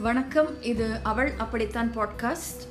வணக்கம் 0.00 0.62
இது 0.62 0.98
அவள் 1.02 1.32
அப்படித்தான் 1.38 1.94
பாட்காஸ்ட் 1.96 2.62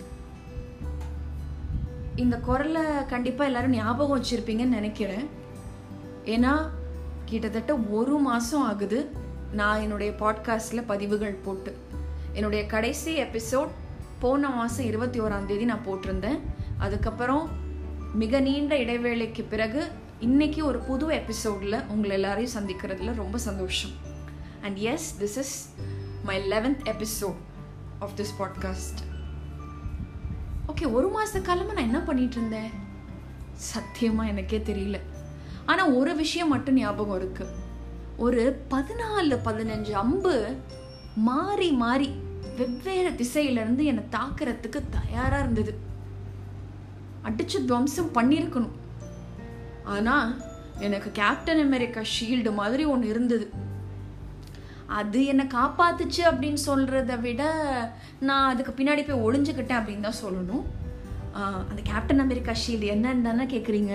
இந்த 2.16 2.38
குரலை 2.38 2.82
கண்டிப்பாக 3.09 3.50
எல்லாரும் 3.50 3.72
ஞாபகம் 3.72 4.24
வச்சுருப்பீங்கன்னு 4.24 4.66
நினைக்கிறேன். 4.66 5.29
ஏன்னா 6.25 6.70
கிட்டத்தட்ட 7.25 7.75
ஒரு 7.75 8.18
மாதம் 8.18 8.61
ஆகுது 8.61 9.11
நான் 9.52 9.81
என்னுடைய 9.81 10.13
பாட்காஸ்டில் 10.20 10.84
பதிவுகள் 10.88 11.34
போட்டு. 11.34 11.77
என்னுடைய 12.34 12.65
கடைசி 12.65 13.21
எபிசோட் 13.21 13.68
போன 14.20 14.50
மாதம் 14.50 14.86
இருபத்தி 14.86 15.20
ஓராம் 15.20 15.46
தேதி 15.46 15.66
நான் 15.66 15.86
போட்டிருந்தேன். 15.86 16.39
அதுக்கப்புறம் 16.77 17.50
மிக 18.14 18.39
நீண்ட 18.39 18.75
இடைவேளைக்கு 18.75 19.46
பிறகு 19.50 19.88
இன்னைக்கு 20.20 20.66
ஒரு 20.66 20.80
புது 20.80 21.07
எபிசோடில் 21.07 21.86
உங்களை 21.88 22.16
எல்லாரையும் 22.21 22.52
சந்திக்கிறதுல 22.52 23.16
ரொம்ப 23.16 23.38
சந்தோஷம். 23.38 23.91
And 24.61 24.77
yes 24.77 25.17
this 25.20 25.38
is 25.38 25.70
my 26.29 26.49
eleventh 26.49 26.85
episode 26.85 27.39
of 27.99 28.11
this 28.17 28.39
podcast 28.39 29.01
okay 30.67 30.91
ஒரு 30.91 31.09
மாத 31.09 31.39
காலமாக 31.39 31.73
நான் 31.73 31.83
என்ன 31.83 31.99
பண்ணிட்டு 31.99 32.35
இருந்தேன்? 32.35 32.69
சத்தியமாக 33.53 34.29
எனக்கே 34.29 34.57
தெரியல. 34.57 34.99
ஆனால் 35.65 35.91
ஒரு 35.91 36.15
விஷயம் 36.15 36.47
மட்டும் 36.47 36.73
ஞாபகம் 36.73 37.15
இருக்கு. 37.15 37.47
ஒரு 38.17 38.65
பதினாலு 38.69 39.39
பதினஞ்சு 39.45 39.91
அம்பு 39.91 40.55
மாறி 41.15 41.71
மாறி 41.71 42.09
வெவ்வேறு 42.57 43.09
திசையிலேருந்து 43.09 43.83
என்னை 43.83 44.03
தாக்குறதுக்கு 44.11 44.81
தயாராக 44.89 45.41
இருந்தது. 45.41 45.77
அடிச்சு 47.23 47.66
துவம்சம் 47.66 48.13
பண்ணியிருக்கணும். 48.13 48.77
ஆனால் 49.83 50.41
எனக்கு 50.80 51.11
கேப்டன் 51.11 51.59
அமெரிக்கா 51.59 52.02
ஷீல்டு 52.02 52.53
மாதிரி 52.53 52.85
ஒன்று 52.85 53.07
இருந்தது. 53.07 53.67
அது 54.98 55.20
என்னை 55.31 55.45
காப்பாத்துச்சு 55.57 56.21
அப்படின்னு 56.29 56.59
சொல்கிறத 56.67 57.16
விட 57.25 57.44
நான் 58.27 58.50
அதுக்கு 58.52 58.72
பின்னாடி 58.77 59.02
போய் 59.08 59.23
ஒளிஞ்சுக்கிட்டேன் 59.25 59.80
அப்படின்னு 59.80 60.08
தான் 60.08 60.22
சொல்லணும். 60.23 60.64
அந்த 61.69 61.81
கேப்டன் 61.89 62.23
அமெரிக்கா 62.23 62.53
ஷீல்டு 62.61 62.88
என்னன்னு 62.94 63.27
தானே 63.27 63.45
கேட்குறீங்க 63.53 63.94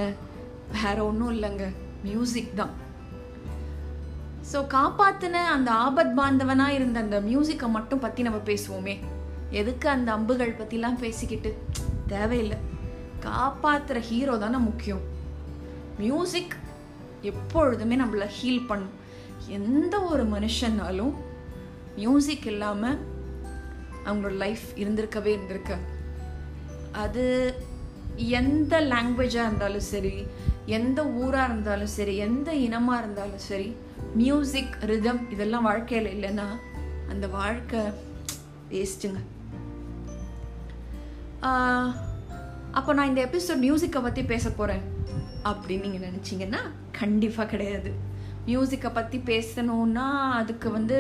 வேற 0.77 0.97
ஒன்றும் 1.09 1.33
இல்லைங்க. 1.37 1.67
மியூசிக் 2.07 2.53
தான். 2.61 2.73
ஸோ 4.51 4.61
காப்பாத்தின 4.77 5.43
அந்த 5.57 5.71
ஆபத் 5.87 6.15
பாந்தவனா 6.21 6.67
இருந்த 6.79 6.99
அந்த 7.05 7.19
மியூசிக்கை 7.29 7.69
மட்டும் 7.77 8.03
பற்றி 8.05 8.23
நம்ம 8.29 8.41
பேசுவோமே. 8.51 8.95
எதுக்கு 9.61 9.87
அந்த 9.97 10.09
அம்புகள் 10.17 10.59
பற்றிலாம் 10.61 11.03
பேசிக்கிட்டு? 11.05 11.53
தேவையில்லை. 12.13 12.59
காப்பாத்துற 13.27 13.99
ஹீரோ 14.11 14.35
தானே 14.45 14.59
முக்கியம். 14.69 15.03
மியூசிக் 16.03 16.55
எப்பொழுதுமே 17.31 17.97
நம்மளை 18.03 18.27
ஹீல் 18.39 18.69
பண்ணும். 18.71 18.95
எந்த 19.49 20.01
ஒரு 20.01 20.25
மனுஷனாலும் 20.29 21.15
மியூசிக் 21.97 22.47
இல்லாமல் 22.47 22.99
அவங்களோட 24.05 24.31
லைஃப் 24.31 24.65
இருந்திருக்கவே 24.75 25.27
இருந்திருக்க. 25.27 25.77
அது 26.93 27.55
எந்த 28.17 28.81
லாங்குவேஜாக 28.81 29.47
இருந்தாலும் 29.47 29.87
சரி 29.93 30.27
எந்த 30.67 31.07
ஊராக 31.07 31.53
இருந்தாலும் 31.53 31.87
சரி 31.87 32.17
எந்த 32.17 32.55
இனமாக 32.55 32.99
இருந்தாலும் 32.99 33.39
சரி 33.39 33.77
மியூசிக் 34.15 34.75
ரிதம் 34.81 35.31
இதெல்லாம் 35.31 35.63
வாழ்க்கையில் 35.63 36.13
இல்லைன்னா 36.15 36.47
அந்த 37.09 37.27
வாழ்க்கை 37.29 37.81
வேஸ்ட்டுங்க 38.71 39.21
அப்போ 42.71 42.93
நான் 42.93 43.09
இந்த 43.09 43.25
எபிசோட் 43.25 43.65
மியூசிக்கை 43.65 44.03
பற்றி 44.03 44.23
பேச 44.23 44.51
போகிறேன் 44.51 44.83
அப்படின்னு 45.45 45.81
நீங்கள் 45.81 46.11
நினச்சிங்கன்னா 46.11 46.59
கண்டிப்பாக 46.93 47.49
கிடையாது. 47.49 47.93
மியூசிக்கை 48.49 48.91
பற்றி 48.99 49.19
பேசணுன்னா 49.31 50.07
அதுக்கு 50.41 50.69
வந்து 50.79 50.97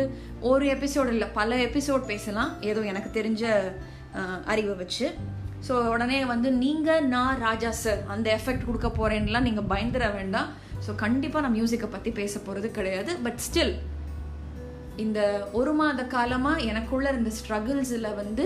ஒரு 0.50 0.66
எபிசோடு 0.74 1.12
இல்லை 1.16 1.28
பல 1.38 1.56
எபிசோட் 1.68 2.10
பேசலாம். 2.12 2.52
ஏதோ 2.70 2.82
எனக்கு 2.92 3.10
தெரிஞ்ச 3.18 3.44
அறிவை 4.52 4.74
வச்சு. 4.82 5.06
ஸோ 5.66 5.74
உடனே 5.94 6.20
வந்து 6.32 6.48
நீங்கள் 6.64 7.06
நான் 7.14 7.40
ராஜா 7.46 7.70
சார் 7.82 8.00
அந்த 8.14 8.26
எஃபெக்ட் 8.38 8.66
கொடுக்க 8.68 8.88
போகிறேன்லாம் 8.98 9.46
நீங்கள் 9.48 9.70
பயந்துட 9.72 10.06
வேண்டாம். 10.18 10.48
ஸோ 10.86 10.92
கண்டிப்பாக 11.02 11.42
நான் 11.44 11.56
மியூசிக்கை 11.58 11.88
பற்றி 11.94 12.10
பேச 12.20 12.34
போகிறது 12.46 12.70
கிடையாது. 12.78 13.12
பட் 13.26 13.40
ஸ்டில் 13.46 13.74
இந்த 15.04 15.20
ஒரு 15.58 15.72
மாத 15.78 16.00
காலமாக 16.14 16.66
எனக்குள்ள 16.70 17.06
இருந்த 17.12 17.30
ஸ்ட்ரகிள்ஸில் 17.38 18.16
வந்து 18.20 18.44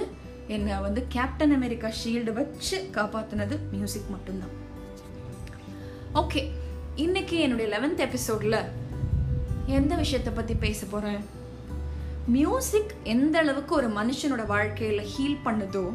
என்னை 0.56 0.76
வந்து 0.84 1.00
கேப்டன் 1.14 1.54
அமெரிக்கா 1.56 1.88
ஷீல்டு 2.00 2.32
வச்சு 2.38 2.76
காப்பாற்றினது 2.97 3.56
மியூசிக் 3.75 4.12
மட்டும்தான். 4.14 4.54
ஓகே 6.20 6.42
இன்னைக்கு 7.04 7.37
என்னுடைய 7.47 7.66
லெவன்த் 7.75 8.00
எபிசோடில் 8.06 8.60
எந்த 9.76 9.96
விஷயத்தை 9.96 10.32
பற்றி 10.32 10.54
பேச 10.54 10.86
போகிறேன் 10.86 11.24
மியூசிக் 12.26 12.92
எந்த 13.04 13.38
அளவுக்கு 13.38 13.74
ஒரு 13.74 13.88
மனுஷனோட 13.88 14.46
வாழ்க்கையில் 14.46 15.02
ஹீல் 15.02 15.44
பண்ணுதோ 15.44 15.94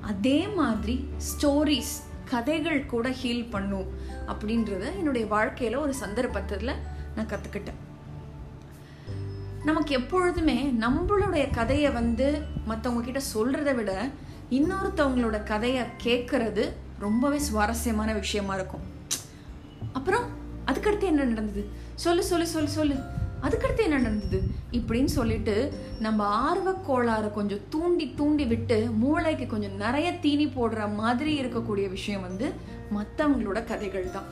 அதே 0.00 0.46
மாதிரி 0.46 1.08
ஸ்டோரிஸ் 1.18 1.94
கதைகள் 2.24 2.86
கூட 2.86 3.08
ஹீல் 3.08 3.50
பண்ணும் 3.50 3.88
அப்படின்றத 4.28 4.96
என்னுடைய 4.96 5.26
வாழ்க்கையில் 5.26 5.76
ஒரு 5.76 5.94
சந்தர்ப்பத்தில் 5.94 6.80
நான் 7.14 7.30
கற்றுக்கிட்டேன் 7.30 7.80
நமக்கு 9.64 9.94
எப்பொழுதுமே 9.94 10.58
நம்மளுடைய 10.80 11.50
கதையை 11.50 11.90
வந்து 11.90 12.42
மற்றவங்க 12.68 13.00
கிட்ட 13.00 13.20
சொல்கிறத 13.34 13.74
விட 13.74 14.10
இன்னொருத்தவங்களோட 14.50 15.42
கதையை 15.42 15.84
கேட்கறது 16.04 16.72
ரொம்பவே 16.98 17.38
சுவாரஸ்யமான 17.38 18.12
விஷயமா 18.12 18.54
இருக்கும். 18.54 18.80
அப்புறம் 19.92 20.24
அதுக்கடுத்து 20.66 21.02
என்ன 21.02 21.24
நடந்தது? 21.24 21.68
சொல்லு 22.00 22.24
சொல்லு 22.24 22.46
சொல்லு 22.46 22.68
சொல்லு. 22.68 22.94
அதுக்கடுத்து 23.42 23.82
என்ன 23.82 23.98
நடந்தது? 23.98 24.42
இப்படின்னு 24.72 25.04
சொல்லிட்டு 25.04 25.72
நம்ம 25.98 26.24
ஆர்வக் 26.24 26.84
கோளாறு 26.84 27.30
கொஞ்சம் 27.30 27.58
தூண்டி 27.70 28.14
தூண்டி 28.16 28.44
விட்டு 28.44 28.90
மூளைக்கு 28.90 29.46
கொஞ்சம் 29.46 29.76
நிறைய 29.76 30.12
தீனி 30.12 30.46
போடுற 30.46 30.94
மாதிரி 30.94 31.40
இருக்கக்கூடிய 31.40 31.90
விஷயம் 31.90 32.20
வந்து 32.20 32.52
மற்றவங்களோட 32.96 33.64
கதைகள் 33.64 34.10
தான். 34.10 34.24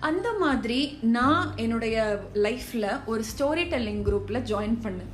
அந்த 0.00 0.32
மாதிரி 0.32 0.98
நான் 1.02 1.52
என்னுடைய 1.56 2.20
லைஃப்பில் 2.34 3.04
ஒரு 3.06 3.22
ஸ்டோரி 3.22 3.68
டெல்லிங் 3.68 4.02
குரூப்பில் 4.02 4.42
ஜாயின் 4.42 4.78
பண்ணேன். 4.82 5.12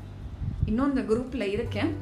இன்னும் 0.64 0.96
அந்த 0.96 1.14
குரூப்பில் 1.14 1.48
இருக்கேன். 1.48 1.96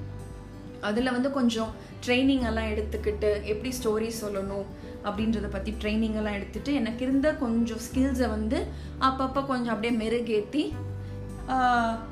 அதில் 0.81 1.13
வந்து 1.13 1.33
கொஞ்சம் 1.33 1.73
ட்ரைனிங் 2.07 2.47
எல்லாம் 2.47 2.71
எடுத்துக்கிட்டு 2.71 3.43
எப்படி 3.43 3.73
ஸ்டோரி 3.83 4.13
சொல்லணும் 4.25 4.65
அப்படின்றத 5.04 5.50
பற்றி 5.50 5.75
ட்ரைனிங் 5.81 6.15
எல்லாம் 6.15 6.32
எடுத்துட்டு 6.32 6.75
எனக்கு 6.75 7.04
இருந்த 7.04 7.34
கொஞ்சம் 7.34 7.78
ஸ்கில்ஸை 7.78 8.28
வந்து 8.28 8.66
அப்பப்போ 9.00 9.47
கொஞ்சம் 9.47 9.75
அப்படியே 9.75 10.09
மெருகேற்றி 10.09 10.72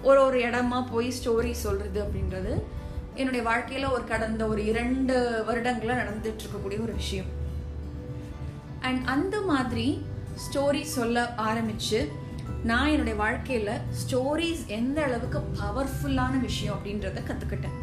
ஒரு 0.03 0.25
ஒரு 0.25 0.39
இடமா 0.39 0.87
போய் 0.91 1.13
ஸ்டோரி 1.25 1.51
சொல்கிறது 1.51 2.03
அப்படின்றது 2.03 2.63
என்னுடைய 3.15 3.45
வாழ்க்கையில் 3.45 3.89
ஒரு 3.89 4.05
கடந்த 4.05 4.47
ஒரு 4.47 4.67
இரண்டு 4.67 5.43
வருடங்களாக 5.47 6.03
நடந்துட்டு 6.03 6.37
இருக்கக்கூடிய 6.39 6.83
ஒரு 6.83 6.95
விஷயம். 6.95 7.27
அண்ட் 8.81 9.07
அந்த 9.07 9.41
மாதிரி 9.41 10.07
ஸ்டோரி 10.35 10.83
சொல்ல 10.83 11.35
ஆரம்பிச்சு 11.37 12.09
நான் 12.65 12.89
என்னுடைய 12.89 13.19
வாழ்க்கையில் 13.19 13.79
ஸ்டோரிஸ் 13.91 14.67
எந்த 14.67 15.03
அளவுக்கு 15.03 15.39
பவர்ஃபுல்லான 15.39 16.41
விஷயம் 16.41 16.79
அப்படின்றத 16.79 17.23
கற்றுக்கிட்டேன் 17.23 17.82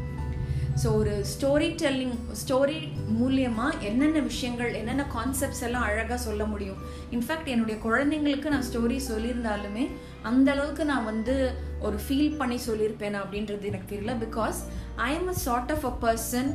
ஸோ 0.84 0.88
ஒரு 0.96 1.26
ஸ்டோரி 1.32 1.68
டெல்லிங் 1.82 2.16
ஸ்டோரி 2.42 2.78
மூலியமாக 3.20 3.80
என்னென்ன 3.80 4.20
விஷயங்கள் 4.20 4.74
என்னென்ன 4.74 5.06
கான்செப்ட்ஸ் 5.16 5.64
எல்லாம் 5.64 5.82
அழகாக 5.82 6.18
சொல்ல 6.18 6.46
முடியும். 6.46 6.78
இன்ஃபேக்ட் 7.12 7.46
என்னுடைய 7.46 7.78
குழந்தைங்களுக்கு 7.84 8.54
நான் 8.54 8.68
ஸ்டோரி 8.72 9.00
சொல்லியிருந்தாலுமே 9.10 9.88
அந்த 10.22 10.52
அளவுக்கு 10.52 10.86
நான் 10.86 11.06
வந்து 11.06 11.36
ஒரு 11.80 12.00
ஃபீல் 12.08 12.38
பண்ணி 12.38 12.60
சொல்லியிருப்பேன் 12.68 13.18
அப்படின்றது 13.22 13.70
எனக்கு 13.72 13.96
தெரியல. 13.96 14.16
Because 14.26 14.60
I 14.96 15.14
am 15.14 15.28
a 15.28 15.34
sort 15.34 15.72
of 15.72 15.86
a 15.86 15.94
person 16.06 16.52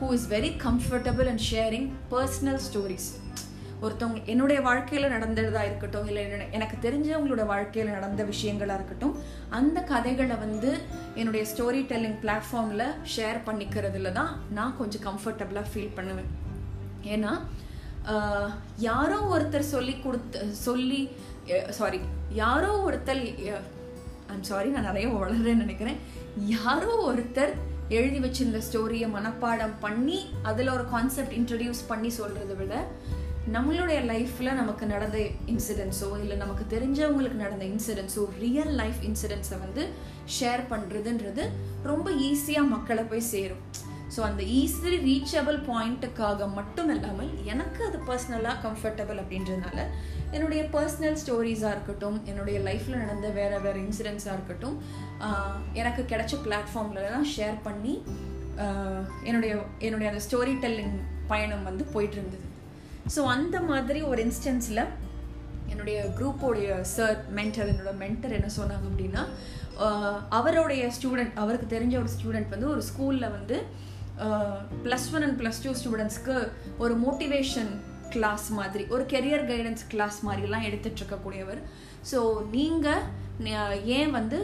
who 0.00 0.12
is 0.12 0.28
very 0.28 0.52
comfortable 0.66 1.28
and 1.32 1.44
sharing 1.52 1.88
personal 2.10 2.60
stories 2.68 3.08
ஒருத்தவங்க 3.82 4.24
என்னுடைய 4.24 4.60
வாழ்க்கையில் 4.60 5.10
நடந்ததா 5.10 5.62
இருக்கட்டும் 5.62 6.06
இல்லை 6.06 6.24
என்னோட- 6.26 6.50
எனக்கு 6.50 6.76
தெரிஞ்சவங்களோட 6.88 7.46
வாழ்க்கையில் 7.46 7.92
நடந்த 7.92 8.24
விஷயங்களா 8.24 8.74
இருக்கட்டும் 8.74 9.14
அந்த 9.48 9.80
கதைகளை 9.80 10.36
வந்து 10.36 10.70
என்னுடைய 11.14 11.46
ஸ்டோரி 11.52 11.82
டெல்லிங் 11.90 12.18
பிளாட்ஃபார்மில் 12.22 12.86
ஷேர் 13.16 13.40
பண்ணிக்கிறதுல 13.46 14.12
தான் 14.12 14.32
நான் 14.50 14.76
கொஞ்சம் 14.78 15.02
கம்ஃபர்டபுளாக 15.02 15.66
ஃபீல் 15.74 15.94
பண்ணுவேன். 15.94 16.30
ஏன்னா 17.04 17.32
யாரோ 18.78 19.18
ஒருத்தர் 19.34 19.72
சொல்லி 19.74 20.00
கொடுத்து 20.00 20.40
சொல்லி 20.66 21.00
சாரி 21.70 22.00
யாரோ 22.32 22.70
ஒருத்தர் 22.88 23.22
ஐம் 24.28 24.42
சாரி 24.42 24.68
நான் 24.68 24.82
நிறைய 24.82 25.08
வளர்றேன்னு 25.08 25.64
நினைக்கிறேன். 25.64 25.98
யாரோ 26.36 27.12
ஒருத்தர் 27.12 27.52
எழுதி 27.88 28.18
வச்சிருந்த 28.18 28.60
ஸ்டோரியை 28.68 29.08
மனப்பாடம் 29.12 29.74
பண்ணி 29.80 30.18
அதில் 30.42 30.68
ஒரு 30.68 30.88
கான்செப்ட் 30.88 31.32
இன்ட்ரடியூஸ் 31.32 31.82
பண்ணி 31.88 32.08
சொல்கிறத 32.18 32.56
விட 32.56 32.74
நம்மளுடைய 33.54 33.98
லைஃப்பில் 34.10 34.56
நமக்கு 34.58 34.84
நடந்த 34.92 35.18
இன்சிடென்ட்ஸோ 35.52 36.08
இல்லை 36.22 36.36
நமக்கு 36.40 36.64
தெரிஞ்சவங்களுக்கு 36.72 37.38
நடந்த 37.42 37.64
இன்சிடென்ட்ஸோ 37.72 38.22
ரியல் 38.44 38.72
லைஃப் 38.80 39.00
இன்சிடென்ட்ஸை 39.08 39.58
வந்து 39.64 39.82
ஷேர் 40.36 40.62
பண்ணுறதுன்றது 40.72 41.42
ரொம்ப 41.90 42.06
ஈஸியாக 42.28 42.72
மக்களை 42.72 43.02
போய் 43.10 43.22
சேரும். 43.32 43.62
ஸோ 44.14 44.20
அந்த 44.28 44.42
ஈஸிலி 44.60 44.98
ரீச்சபிள் 45.08 45.58
பாயிண்ட்டுக்காக 45.68 46.48
மட்டும் 46.56 46.90
இல்லாமல் 46.94 47.30
எனக்கு 47.52 47.80
அது 47.88 48.00
பர்சனலாக 48.08 48.56
கம்ஃபர்டபுள் 48.66 49.20
அப்படின்றதுனால 49.22 49.78
என்னுடைய 50.36 50.62
பர்சனல் 50.74 51.20
ஸ்டோரிஸாக 51.22 51.74
இருக்கட்டும் 51.76 52.18
என்னுடைய 52.32 52.58
லைஃப்பில் 52.68 53.02
நடந்த 53.04 53.30
வேறு 53.38 53.60
வேறு 53.66 53.80
இன்சிடென்ட்ஸாக 53.86 54.36
இருக்கட்டும் 54.38 54.76
எனக்கு 55.82 56.04
கிடைச்ச 56.14 56.40
பிளாட்ஃபார்ம்லலாம் 56.46 57.28
ஷேர் 57.36 57.58
பண்ணி 57.68 57.94
என்னுடைய 59.28 59.54
என்னுடைய 59.86 60.10
அந்த 60.12 60.22
ஸ்டோரி 60.28 60.56
டெல்லிங் 60.66 60.98
பயணம் 61.32 61.66
வந்து 61.70 61.86
போயிட்டு 61.94 62.18
இருந்தது. 62.20 62.45
ஸோ 63.14 63.20
அந்த 63.34 63.56
மாதிரி 63.60 64.00
ஒரு 64.02 64.20
இன்ஸ்டன்ஸில் 64.26 64.82
என்னுடைய 65.72 65.98
குரூப்போடைய 66.18 66.68
சார் 66.94 67.16
மென்டர் 67.34 67.70
என்னோட 67.72 67.92
மென்டர் 68.04 68.36
என்ன 68.38 68.50
சொன்னாங்க 68.58 68.86
அப்படின்னா 68.90 69.22
அவருடைய 70.28 70.82
ஸ்டூடெண்ட் 70.96 71.34
அவருக்கு 71.34 71.66
தெரிஞ்ச 71.76 71.94
ஒரு 72.02 72.10
ஸ்டூடெண்ட் 72.16 72.52
வந்து 72.54 72.68
ஒரு 72.74 72.82
ஸ்கூலில் 72.90 73.34
வந்து 73.36 73.56
plus 74.84 75.08
one 75.14 75.24
and 75.26 75.38
plus 75.40 75.62
two 75.64 75.72
ஸ்டூடெண்ட்ஸ்க்கு 75.80 76.36
ஒரு 76.78 76.94
மோட்டிவேஷன் 77.06 77.72
கிளாஸ் 78.14 78.46
மாதிரி 78.58 78.84
ஒரு 78.94 79.04
கெரியர் 79.12 79.44
கைடன்ஸ் 79.50 79.82
கிளாஸ் 79.92 80.18
மாதிரிலாம் 80.26 80.66
எடுத்துட்டு 80.68 81.00
இருக்கக்கூடியவர். 81.02 81.60
ஸோ 82.10 82.18
நீங்கள் 82.50 83.82
ஏன் 83.98 84.10
வந்து 84.10 84.38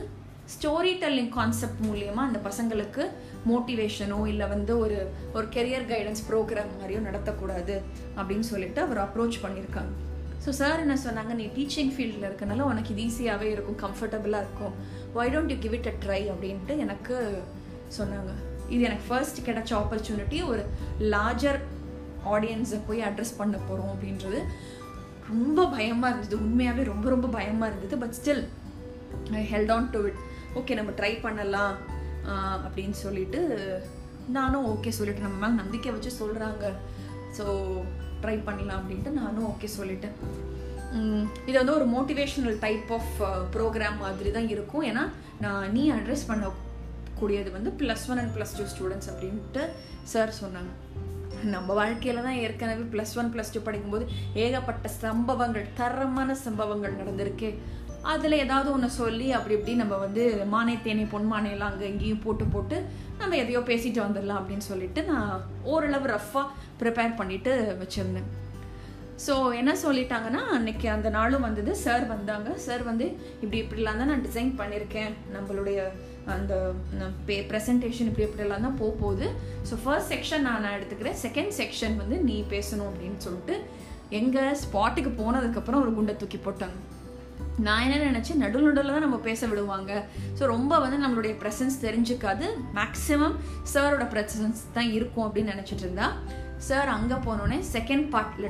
ஸ்டோரி 0.55 0.93
டெல்லிங் 1.03 1.33
கான்செப்ட் 1.37 1.81
மூலியமாக 1.89 2.29
அந்த 2.29 2.39
பசங்களுக்கு 2.47 3.03
மோட்டிவேஷனோ 3.51 4.19
இல்லை 4.33 4.47
வந்து 4.55 4.73
ஒரு 4.85 4.99
ஒரு 5.37 5.47
கெரியர் 5.57 5.87
கைடன்ஸ் 5.93 6.23
ப்ரோக்ராம் 6.29 6.73
மாதிரியோ 6.79 7.01
நடத்தக்கூடாது 7.09 7.77
அப்படின்னு 8.19 8.47
சொல்லிட்டு 8.53 8.81
அவர் 8.87 9.01
அப்ரோச் 9.05 9.39
பண்ணியிருக்காங்க. 9.45 9.93
ஸோ 10.45 10.51
சார் 10.61 10.83
என்ன 10.85 10.95
சொன்னாங்க? 11.07 11.33
நீ 11.41 11.45
டீச்சிங் 11.57 11.93
ஃபீல்டில் 11.95 12.27
இருக்கனால 12.29 12.65
உனக்கு 12.71 12.91
இது 12.95 13.03
ஈஸியாகவே 13.09 13.49
இருக்கும் 13.55 13.79
கம்ஃபர்டபுளாக 13.85 14.45
இருக்கும். 14.45 14.75
Why 15.17 15.27
don't 15.35 15.53
you 15.55 15.59
give 15.65 15.77
it 15.79 15.91
a 15.93 15.95
try 16.05 16.23
அப்படின்ட்டு 16.33 16.77
எனக்கு 16.85 17.17
சொன்னாங்க. 17.99 18.33
இது 18.75 18.83
எனக்கு 18.89 19.07
ஃபர்ஸ்ட் 19.09 19.39
கிடைச்ச 19.49 19.71
ஆப்பர்ச்சுனிட்டி 19.83 20.41
ஒரு 20.51 20.65
லார்ஜர் 21.15 21.61
ஆடியன்ஸை 22.35 22.81
போய் 22.89 23.01
அட்ரஸ் 23.09 23.39
பண்ண 23.39 23.57
போகிறோம் 23.69 23.93
அப்படின்றது. 23.95 24.41
ரொம்ப 25.31 25.67
பயமாக 25.77 26.11
இருந்தது. 26.13 26.37
உண்மையாகவே 26.45 26.85
ரொம்ப 26.93 27.09
ரொம்ப 27.15 27.29
பயமாக 27.39 27.71
இருந்தது. 27.71 27.97
But 28.03 28.17
still 28.21 28.45
I 29.41 29.45
held 29.55 29.73
on 29.77 29.91
to 29.91 30.01
it 30.09 30.21
okay 30.61 30.77
நம்ம 30.79 30.93
ட்ரை 31.01 31.13
பண்ணலாம் 31.27 31.75
அப்படின்னு 32.67 32.97
சொல்லிட்டு 33.05 33.41
நானும் 34.37 34.67
ஓகே 34.73 34.91
சொல்லிட்டு 34.99 35.25
நம்ம 35.27 35.39
மேலே 35.43 35.61
நம்பிக்கை 35.63 35.93
வச்சு 35.95 36.11
சொல்கிறாங்க 36.21 36.65
ஸோ 37.37 37.45
ட்ரை 38.23 38.37
பண்ணலாம் 38.49 38.81
அப்படின்ட்டு 38.81 39.13
நானும் 39.21 39.49
ஓகே 39.53 39.69
சொல்லிட்டேன். 39.79 40.17
இது 41.49 41.57
வந்து 41.61 41.77
ஒரு 41.79 41.87
மோட்டிவேஷ்னல் 41.95 42.59
டைப் 42.65 42.91
ஆஃப் 42.97 43.15
ப்ரோக்ராம் 43.55 43.99
மாதிரி 44.05 44.31
தான் 44.37 44.49
இருக்கும். 44.55 44.85
ஏன்னா 44.91 45.05
நான் 45.45 45.65
நீ 45.77 45.83
அட்ரஸ் 45.97 46.29
பண்ணக்கூடியது 46.31 47.51
வந்து 47.57 47.71
plus 47.81 48.05
one 48.11 48.21
and 48.23 48.35
plus 48.37 48.57
two 48.59 48.65
students 48.73 49.11
அப்படின்ட்டு 49.13 49.63
சார் 50.13 50.33
சொன்னாங்க. 50.43 50.73
நம்ம 51.55 51.69
வாழ்க்கையில 51.81 52.23
தான் 52.27 52.41
ஏற்கனவே 52.45 52.85
ப்ளஸ் 52.95 53.15
ஒன் 53.21 53.31
ப்ளஸ் 53.35 53.53
டூ 53.55 53.61
படிக்கும்போது 53.69 54.05
ஏகப்பட்ட 54.45 54.89
சம்பவங்கள் 55.05 55.73
தரமான 55.81 56.35
சம்பவங்கள் 56.47 56.99
நடந்திருக்கு. 57.01 57.51
அதில் 58.11 58.43
ஏதாவது 58.45 58.69
ஒன்று 58.75 58.89
சொல்லி 59.01 59.27
அப்படி 59.37 59.55
இப்படி 59.57 59.75
நம்ம 59.81 59.97
வந்து 60.05 60.23
மானை 60.53 60.75
தேனை 60.85 61.05
பொன்மானையெல்லாம் 61.13 61.73
அங்கே 61.73 61.91
இங்கேயும் 61.93 62.23
போட்டு 62.25 62.45
போட்டு 62.55 62.77
நம்ம 63.21 63.37
எதையோ 63.43 63.61
பேசிட்டு 63.71 64.01
வந்துடலாம் 64.05 64.41
அப்படின்னு 64.41 64.65
சொல்லிட்டு 64.71 65.01
நான் 65.11 65.33
ஓரளவு 65.73 66.09
ரஃப்பாக 66.13 66.47
ப்ரிப்பேர் 66.81 67.19
பண்ணிட்டு 67.21 67.53
வச்சுருந்தேன். 67.83 68.31
ஸோ 69.25 69.35
என்ன 69.59 69.73
சொல்லிட்டாங்கன்னா 69.83 70.41
அன்னைக்கு 70.57 70.87
அந்த 70.95 71.09
நாளும் 71.17 71.45
வந்தது. 71.47 71.73
சார் 71.83 72.05
வந்தாங்க. 72.13 72.49
சார் 72.65 72.83
வந்து 72.89 73.07
இப்படி 73.43 73.59
இப்படிலாம் 73.63 74.01
தான் 74.01 74.11
நான் 74.13 74.25
டிசைன் 74.29 74.51
பண்ணியிருக்கேன் 74.61 75.13
நம்மளுடைய 75.35 75.79
அந்த 76.35 76.55
பே 77.29 77.37
ப்ரெசன்டேஷன் 77.51 78.09
இப்படி 78.11 78.27
இப்படிலாம் 78.29 78.67
தான் 78.67 78.81
போக 78.81 78.93
போகுது. 79.03 79.29
ஸோ 79.69 79.77
ஃபர்ஸ்ட் 79.85 80.13
செக்ஷன் 80.15 80.45
நான் 80.49 80.65
நான் 80.65 80.77
எடுத்துக்கிறேன். 80.79 81.19
செகண்ட் 81.27 81.55
செக்ஷன் 81.61 81.97
வந்து 82.03 82.19
நீ 82.31 82.39
பேசணும் 82.55 82.91
அப்படின்னு 82.91 83.21
சொல்லிட்டு 83.27 83.57
எங்கள் 84.21 84.59
ஸ்பாட்டுக்கு 84.65 85.13
போனதுக்கப்புறம் 85.23 85.85
ஒரு 85.85 85.95
குண்டை 85.99 86.17
தூக்கி 86.23 86.41
போட்டாங்க. 86.49 86.79
நான் 87.67 87.85
என்ன 87.87 87.97
நினச்சேன்? 88.11 88.41
நடுவில் 88.43 88.69
நடுவில் 88.69 88.95
தான் 88.95 89.05
நம்ம 89.07 89.19
பேச 89.27 89.47
விடுவாங்க. 89.51 89.93
ஸோ 90.39 90.43
ரொம்ப 90.53 90.79
வந்து 90.85 90.99
நம்மளுடைய 91.05 91.35
ப்ரெசன்ஸ் 91.43 91.77
தெரிஞ்சுக்காது. 91.87 92.47
மேக்ஸிமம் 92.79 93.37
சாரோட 93.73 94.05
ப்ரெசன்ஸ் 94.15 94.63
தான் 94.77 94.91
இருக்கும் 94.99 95.27
அப்படின்னு 95.27 95.55
நினச்சிட்டு 95.55 95.85
இருந்தா. 95.87 96.09
சார் 96.69 96.91
அங்கே 96.97 97.17
போனோடனே 97.29 97.59
second 97.77 98.07
part 98.15 98.43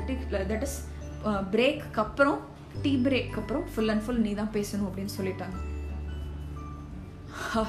that 0.53 0.65
is 0.69 0.79
break 1.55 2.01
அப்புறம் 2.05 2.41
டீ 2.85 2.93
பிரேக் 3.07 3.35
அப்புறம் 3.41 3.65
ஃபுல் 3.73 3.91
அண்ட் 3.93 4.05
ஃபுல் 4.05 4.25
நீ 4.27 4.33
தான் 4.41 4.53
பேசணும் 4.57 4.89
அப்படின்னு 4.89 5.15
சொல்லிட்டாங்க. 5.19 5.57
ஹா, 7.45 7.63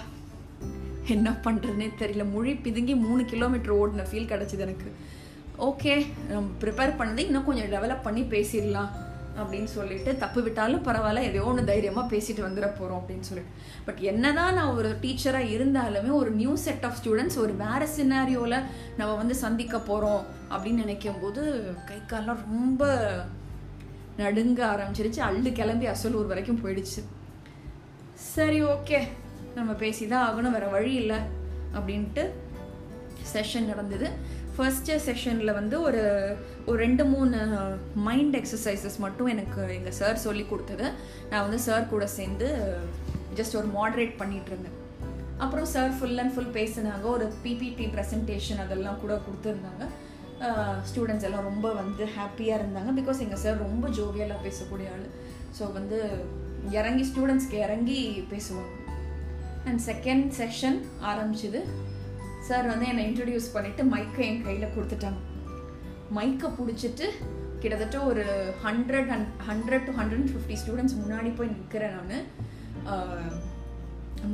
என்ன 1.16 1.30
பண்ணுறதுனே 1.46 1.88
தெரியல. 2.02 2.26
மொழி 2.36 2.52
பிதுங்கி 2.66 2.94
மூணு 3.06 3.24
கிலோமீட்டர் 3.32 3.76
ஓடின 3.80 4.06
ஃபீல் 4.10 4.32
கிடச்சிது 4.34 4.66
எனக்கு. 4.68 4.90
ஓகே 5.70 5.94
நம்ம 6.30 6.48
ப்ரிப்பேர் 6.62 6.98
பண்ணது 7.00 7.26
இன்னும் 7.30 7.48
கொஞ்சம் 7.48 7.72
டெவலப் 7.74 8.06
பண்ணி 8.08 8.22
பேசிடலாம். 8.36 8.92
அப்படின்னு 9.42 9.70
சொல்லிட்டு 9.76 10.12
தப்பு 10.24 10.40
விட்டாலும் 10.44 10.84
பரவாயில்ல 10.88 11.22
எதையோ 11.28 11.44
ஒன்று 11.52 11.64
தைரியமாக 11.70 12.12
பேசிட்டு 12.12 12.42
வந்துட 12.46 12.68
போகிறோம் 12.80 13.00
அப்படின்னு 13.02 13.28
சொல்லிட்டு. 13.30 13.54
பட் 13.86 14.02
என்னதான் 14.12 14.58
நான் 14.58 14.76
ஒரு 14.80 14.90
டீச்சராக 15.04 15.54
இருந்தாலுமே 15.56 16.12
ஒரு 16.22 16.32
நியூ 16.42 16.54
செட் 16.66 16.86
ஆஃப் 16.90 16.98
ஸ்டூடெண்ட்ஸ் 17.00 17.40
ஒரு 17.44 17.54
வேறு 17.64 17.88
சினாரியோவில் 17.98 18.58
நம்ம 18.98 19.14
வந்து 19.22 19.36
சந்திக்க 19.46 19.80
போகிறோம் 19.90 20.22
அப்படின்னு 20.52 20.84
நினைக்கும் 20.86 21.22
போது 21.24 21.42
கை 21.90 22.00
கால்லாம் 22.12 22.44
ரொம்ப 22.50 22.92
நடுங்க 24.18 24.62
ஆரம்பிச்சிருச்சு. 24.74 25.22
அள்ளு 25.30 25.52
கிளம்பி 25.60 25.88
அசலூர் 25.94 26.32
வரைக்கும் 26.32 26.62
போயிடுச்சு. 26.64 27.04
சரி 28.34 28.60
ஓகே 28.64 29.00
நம்ம 29.56 29.72
பேசி 29.84 30.04
தான் 30.08 30.26
ஆகணும் 30.28 30.56
வேற 30.58 30.68
வழி 30.68 30.94
இல்லை 30.94 31.20
அப்படின்ட்டு 31.78 32.24
செஷன் 33.34 33.70
நடந்தது. 33.72 34.08
ஃபர்ஸ்ட் 34.56 34.90
செஷனில் 35.08 35.58
வந்து 35.58 35.76
ஒரு 35.88 36.04
ஒரு 36.68 36.78
ரெண்டு 36.86 37.04
மூணு 37.14 37.38
மைண்ட் 38.08 38.36
எக்ஸசைசஸ் 38.40 38.98
மட்டும் 39.06 39.30
எனக்கு 39.34 39.62
எங்கள் 39.78 39.98
சார் 40.00 40.24
சொல்லி 40.26 40.44
கொடுத்தது. 40.52 40.86
நான் 41.32 41.46
வந்து 41.46 41.60
சார் 41.68 41.92
கூட 41.94 42.06
சேர்ந்து 42.18 42.48
ஜஸ்ட் 43.40 43.58
ஒரு 43.60 43.70
மாடரேட் 43.78 44.14
பண்ணிகிட்டு 44.22 44.52
இருந்தேன். 44.54 44.78
அப்புறம் 45.44 45.68
சார் 45.74 45.92
ஃபுல் 45.98 46.20
அண்ட் 46.24 46.34
ஃபுல் 46.34 46.54
பேசினாங்க. 46.60 47.06
ஒரு 47.16 47.28
பிபிடி 47.46 47.88
ப்ரெசன்டேஷன் 47.96 48.62
அதெல்லாம் 48.66 49.02
கூட 49.04 49.14
கொடுத்துருந்தாங்க. 49.26 49.86
ஸ்டூடெண்ட்ஸ் 50.90 51.26
எல்லாம் 51.28 51.48
ரொம்ப 51.50 51.68
வந்து 51.82 52.04
ஹாப்பியாக 52.18 52.60
இருந்தாங்க. 52.60 52.92
பிகாஸ் 53.00 53.24
எங்கள் 53.26 53.42
சார் 53.44 53.64
ரொம்ப 53.66 53.88
ஜோவியலாக 53.98 54.40
பேசக்கூடிய 54.46 54.94
ஆள். 54.96 55.08
ஸோ 55.58 55.64
வந்து 55.78 55.98
இறங்கி 56.80 57.04
ஸ்டூடெண்ட்ஸ்க்கு 57.10 57.58
இறங்கி 57.68 58.00
பேசுவாங்க. 58.34 58.72
அண்ட் 59.68 59.82
செகண்ட் 59.90 60.28
செஷன் 60.40 60.80
ஆரம்பிச்சுது. 61.12 61.62
சார் 62.48 62.66
வந்து 62.72 62.86
என்னை 62.92 63.04
இன்ட்ரடியூஸ் 63.10 63.54
பண்ணிவிட்டு 63.54 63.84
மைக்கை 63.94 64.24
என் 64.30 64.44
கையில் 64.48 64.74
கொடுத்துட்டாங்க. 64.76 65.20
மைக்கை 66.18 66.50
பிடிச்சிட்டு 66.58 67.06
கிட்டத்தட்ட 67.62 67.98
ஒரு 68.10 68.24
hundred 68.64 69.12
and 69.16 69.30
hundred 69.50 69.86
to 69.88 69.92
hundred 70.00 70.32
fifty 70.32 70.56
students 70.62 70.98
முன்னாடி 71.02 71.30
போய் 71.36 71.54
நிற்கிறேன் 71.54 71.96
நான். 72.00 72.26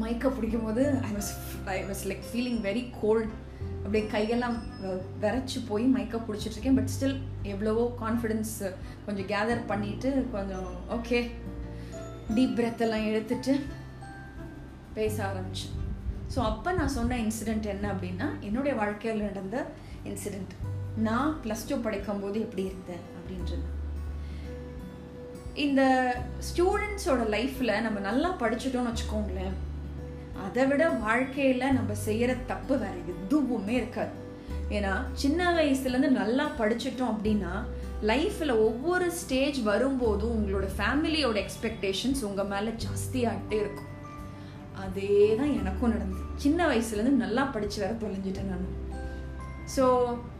மைக்கை 0.01 0.29
பிடிக்கும் 0.37 0.65
போது 0.67 0.83
I 1.07 1.11
was 1.17 1.29
I 1.75 1.77
was 1.89 2.03
like 2.09 2.25
feeling 2.31 2.59
very 2.67 2.83
cold 3.01 3.31
அப்படியே 3.83 4.03
கையெல்லாம் 4.13 4.57
விரைச்சி 5.23 5.59
போய் 5.69 5.85
மைக்கை 5.95 6.19
பிடிச்சிட்ருக்கேன் 6.27 6.77
பட் 6.79 6.91
ஸ்டில் 6.95 7.17
எவ்வளவோ 7.53 7.83
கான்ஃபிடென்ஸ் 8.01 8.53
கொஞ்சம் 9.05 9.29
கேதர் 9.33 9.61
பண்ணிட்டு 9.71 10.11
கொஞ்சம் 10.31 10.69
ஓகே 10.97 11.19
டீப் 12.35 12.57
பிரெத்தெல்லாம் 12.59 13.07
எடுத்துட்டு 13.11 13.53
பேச 14.97 15.15
ஆரம்பிச்சேன். 15.29 15.75
ஸோ 16.33 16.39
அப்போ 16.39 16.71
நான் 16.71 16.95
சொன்ன 16.97 17.17
இன்சிடெண்ட் 17.17 17.67
என்ன 17.73 17.85
அப்படின்னா 17.93 18.27
என்னுடைய 18.47 18.75
வாழ்க்கையில் 18.81 19.27
நடந்த 19.29 19.65
இன்சிடெண்ட் 20.09 20.53
நான் 21.07 21.31
ப்ளஸ் 21.43 21.67
டூ 21.69 21.75
படிக்கும்போது 21.81 22.37
எப்படி 22.39 22.63
இருந்தேன் 22.63 23.03
அப்படின்றது. 23.17 23.65
இந்த 25.65 25.81
ஸ்டூடெண்ட்ஸோட 26.49 27.23
லைஃப்பில் 27.35 27.81
நம்ம 27.81 27.99
நல்லா 27.99 28.29
படிச்சுட்டோம்னு 28.41 28.91
வச்சுக்கோங்களேன். 28.91 29.55
அதை 30.45 30.67
விட 30.67 30.89
வாழ்க்கையில் 30.89 31.75
நம்ம 31.77 31.93
செய்கிற 31.93 32.31
தப்பு 32.51 32.77
வேறு 32.79 33.01
எதுவுமே 33.13 33.73
இருக்காது. 33.73 34.13
ஏன்னா 34.77 34.93
சின்ன 35.13 35.51
வயசுலேருந்து 35.53 36.09
நல்லா 36.21 36.45
படிச்சிட்டோம் 36.59 37.13
அப்படின்னா 37.13 37.53
லைஃப்பில் 38.11 38.61
ஒவ்வொரு 38.67 39.07
ஸ்டேஜ் 39.11 39.59
வரும்போதும் 39.61 40.35
உங்களோட 40.37 40.67
ஃபேமிலியோட 40.77 41.37
எக்ஸ்பெக்டேஷன்ஸ் 41.45 42.21
உங்கள் 42.29 42.51
மேலே 42.53 42.73
ஜாஸ்தியாகிட்டே 42.85 43.57
இருக்கும். 43.63 43.89
அதே 44.83 45.13
தான் 45.39 45.55
எனக்கும் 45.61 45.93
நடந்தது. 45.93 46.25
சின்ன 46.43 46.67
வயசுலேருந்து 46.71 47.23
நல்லா 47.23 47.43
படித்து 47.55 47.79
வர 47.83 47.93
தொலைஞ்சிட்டேன் 48.03 48.51
நான். 48.53 48.67
ஸோ 49.75 49.85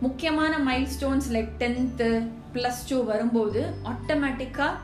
முக்கியமான 0.05 0.53
milestones 0.96 1.27
like 1.36 1.51
tenth 1.63 2.10
plus 2.53 2.84
two 2.89 2.98
வரும்போது 3.10 3.62
ஆட்டோமேட்டிக்காக 3.93 4.77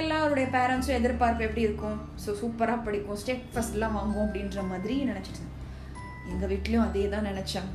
எல்லாருடைய 0.00 0.46
பேரண்ட்ஸும் 0.54 0.98
எதிர்பார்ப்பு 1.00 1.44
எப்படி 1.48 1.66
இருக்கும்? 1.66 1.98
ஸோ 2.22 2.30
சூப்பராக 2.40 2.84
படிக்கும் 2.86 3.20
ஸ்டெப் 3.22 3.46
ஃபஸ்ட்லாம் 3.52 3.98
வாங்குவோம் 3.98 4.26
அப்படின்ற 4.26 4.62
மாதிரி 4.72 4.96
நினச்சிட்டு 5.10 5.44
எங்கள் 6.32 6.50
வீட்லேயும் 6.52 6.86
அதே 6.88 7.04
தான் 7.14 7.28
நினச்சாங்க 7.30 7.74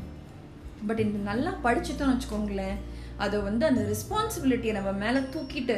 பட் 0.88 1.02
இந்த 1.06 1.20
நல்லா 1.30 1.52
படிச்சுட்டோம்னு 1.66 2.16
வச்சுக்கோங்களேன் 2.16 2.78
அதை 3.24 3.38
வந்து 3.48 3.64
அந்த 3.70 3.82
ரெஸ்பான்சிபிலிட்டியை 3.94 4.74
நம்ம 4.78 4.92
மேலே 5.04 5.20
தூக்கிட்டு 5.34 5.78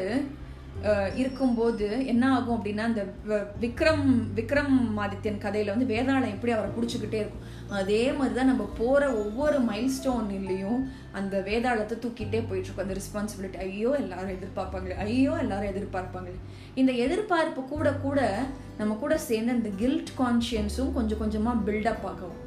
இருக்கும்போது 1.16 2.08
என்ன 2.08 2.34
ஆகும் 2.34 2.64
அப்படின்னா 2.64 2.78
அந்த 2.78 3.14
வ- 3.28 3.46
விக்ரம் 3.62 4.04
விக்ரம் 4.36 4.98
ஆதித்யன் 4.98 5.42
கதையில 5.42 5.66
வந்து 5.66 5.96
வேதாளம் 5.96 6.28
எப்படி 6.28 6.54
அவரை 6.54 6.72
பிடிச்சிக்கிட்டே 6.72 7.14
இருக்கும். 7.14 7.54
அதே 7.70 8.12
மாதிரி 8.12 8.36
தான் 8.36 8.46
நம்ம 8.46 8.70
போற 8.78 9.14
ஒவ்வொரு 9.14 9.62
மைல்ஸ்டோன்லையும் 9.62 10.88
அந்த 11.12 11.40
வேதாளத்தை 11.40 11.96
தூக்கிட்டே 11.98 12.48
போயிட்டு 12.48 12.70
இருக்கும் 12.70 12.88
அந்த 12.88 12.96
ரெஸ்பான்சிபிலிட்டி 12.98 13.58
ஐயோ 13.58 13.92
எல்லாரும் 13.92 14.30
எதிர்பார்ப்பாங்களே. 14.30 14.98
ஐயோ 14.98 15.32
எல்லாரும் 15.32 15.70
எதிர்பார்ப்பாங்களே. 15.70 16.40
இந்த 16.76 16.92
எதிர்பார்ப்பு 16.92 17.64
கூட 17.64 17.94
கூட 17.94 18.44
நம்ம 18.78 18.94
கூட 18.94 19.18
சேர்ந்து 19.18 19.52
அந்த 19.52 19.70
கில்ட் 19.78 20.10
கான்ஷியன்ஸும் 20.20 20.94
கொஞ்சம் 20.94 21.22
கொஞ்சமா 21.22 21.70
பில்டப் 21.70 22.04
ஆகும். 22.04 22.44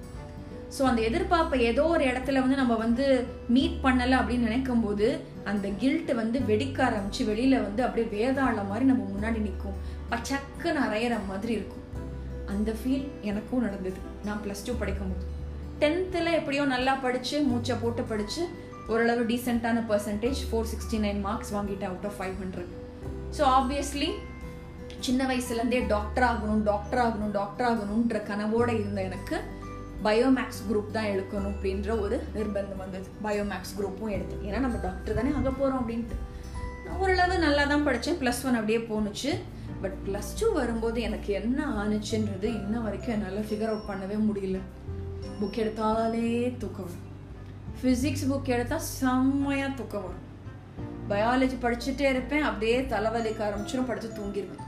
ஸோ 0.77 0.83
அந்த 0.83 1.01
எதிர்பார்ப்பை 1.03 1.59
ஏதோ 1.59 1.83
ஒரு 1.83 2.05
இடத்துல 2.05 2.41
வந்து 2.41 2.57
நம்ம 2.57 2.75
வந்து 2.77 3.05
மீட் 3.49 3.79
பண்ணலை 3.83 4.17
அப்படின்னு 4.19 4.49
நினைக்கும் 4.49 4.83
போது 4.83 5.07
அந்த 5.45 5.69
கில்ட்டு 5.69 6.15
வந்து 6.15 6.39
வெடிக்க 6.41 6.79
ஆரம்பிச்சு 6.89 7.25
வெளியில் 7.25 7.63
வந்து 7.63 7.83
அப்படியே 7.83 8.09
வேதாள 8.17 8.67
மாதிரி 8.67 8.85
நம்ம 8.85 9.05
முன்னாடி 9.15 9.41
நிற்கும் 9.41 9.79
பச்சக்கு 10.09 10.73
நிறையற 10.73 11.15
மாதிரி 11.29 11.53
இருக்கும். 11.53 11.85
அந்த 12.47 12.73
ஃபீல் 12.73 13.07
எனக்கும் 13.21 13.61
நடந்தது. 13.61 13.99
நான் 14.25 14.41
ப்ளஸ் 14.45 14.65
டூ 14.67 14.73
படிக்கும்போது. 14.73 15.25
டென்த்தில் 15.81 16.37
எப்படியோ 16.37 16.65
நல்லா 16.65 16.95
படித்து 16.95 17.43
மூச்சை 17.43 17.77
போட்டு 17.77 18.03
படித்து 18.03 18.43
ஓரளவு 18.87 19.25
டீசெண்டான 19.25 19.83
percentage 19.89 20.41
four 20.51 20.69
sixty 20.71 20.99
nine 20.99 21.21
marks 21.21 21.53
வாங்கிட்டேன் 21.55 21.91
out 21.91 22.07
of 22.07 22.17
five 22.21 22.35
hundred 22.43 22.71
so 23.39 23.43
obviously 23.59 24.09
சின்ன 25.01 25.27
வயசுலேருந்தே 25.27 25.87
டாக்டர் 25.87 26.25
ஆகணும் 26.25 26.63
டாக்டர் 26.63 26.99
ஆகணும் 26.99 27.31
டாக்டர் 27.31 27.67
ஆகணுன்ற 27.67 28.21
கனவோடு 28.29 28.75
இருந்த 28.81 29.03
எனக்கு 29.03 29.37
பயோமேக்ஸ் 30.05 30.61
குரூப் 30.71 30.91
தான் 30.93 31.05
எடுக்கணும் 31.05 31.53
அப்படின்ற 31.55 32.01
ஒரு 32.01 32.23
நிர்பந்தம் 32.35 32.77
வந்தது. 32.77 33.09
பயோமேக்ஸ் 33.25 33.75
குரூப்பும் 33.79 34.11
எடுத்தேன் 34.11 34.43
ஏன்னா 34.43 34.59
நம்ம 34.59 34.79
டாக்டர் 34.79 35.15
தானே 35.15 35.31
ஆக 35.37 35.51
போகிறோம் 35.51 35.89
அப்படின்ட்டு. 35.89 36.17
நான் 36.87 36.97
ஓரளவு 36.97 37.39
நல்லா 37.39 37.65
தான் 37.65 37.85
படித்தேன் 37.85 38.19
ப்ளஸ் 38.19 38.45
ஒன் 38.45 38.55
அப்படியே 38.55 38.79
போணுச்சு. 38.79 39.39
பட் 39.81 39.95
ப்ளஸ் 40.07 40.33
டூ 40.39 40.53
வரும்போது 40.53 41.01
எனக்கு 41.01 41.33
என்ன 41.33 41.85
ஆணுச்சுன்றது 41.85 42.43
இன்ன 42.43 42.81
வரைக்கும் 42.81 43.15
என்னால் 43.15 43.45
ஃபிகர் 43.45 43.69
அவுட் 43.69 43.89
பண்ணவே 43.89 44.17
முடியல. 44.17 44.59
புக் 45.41 45.59
எடுத்தாலே 45.59 46.57
தூக்கம் 46.59 46.91
வரும். 46.91 47.07
ஃபிசிக்ஸ் 47.81 48.27
புக் 48.31 48.49
எடுத்தால் 48.49 48.87
செம்மையாக 49.01 49.75
தூக்கம் 49.75 50.03
வரும். 50.03 50.27
பயாலஜி 51.09 51.55
படிச்சுட்டே 51.65 52.09
இருப்பேன். 52.09 52.43
அப்படியே 52.43 52.81
தலைவலிக்க 52.81 53.45
ஆரம்பிச்சிடும் 53.49 53.87
படித்து 53.87 54.23
தூங்கிடுவேன் 54.23 54.67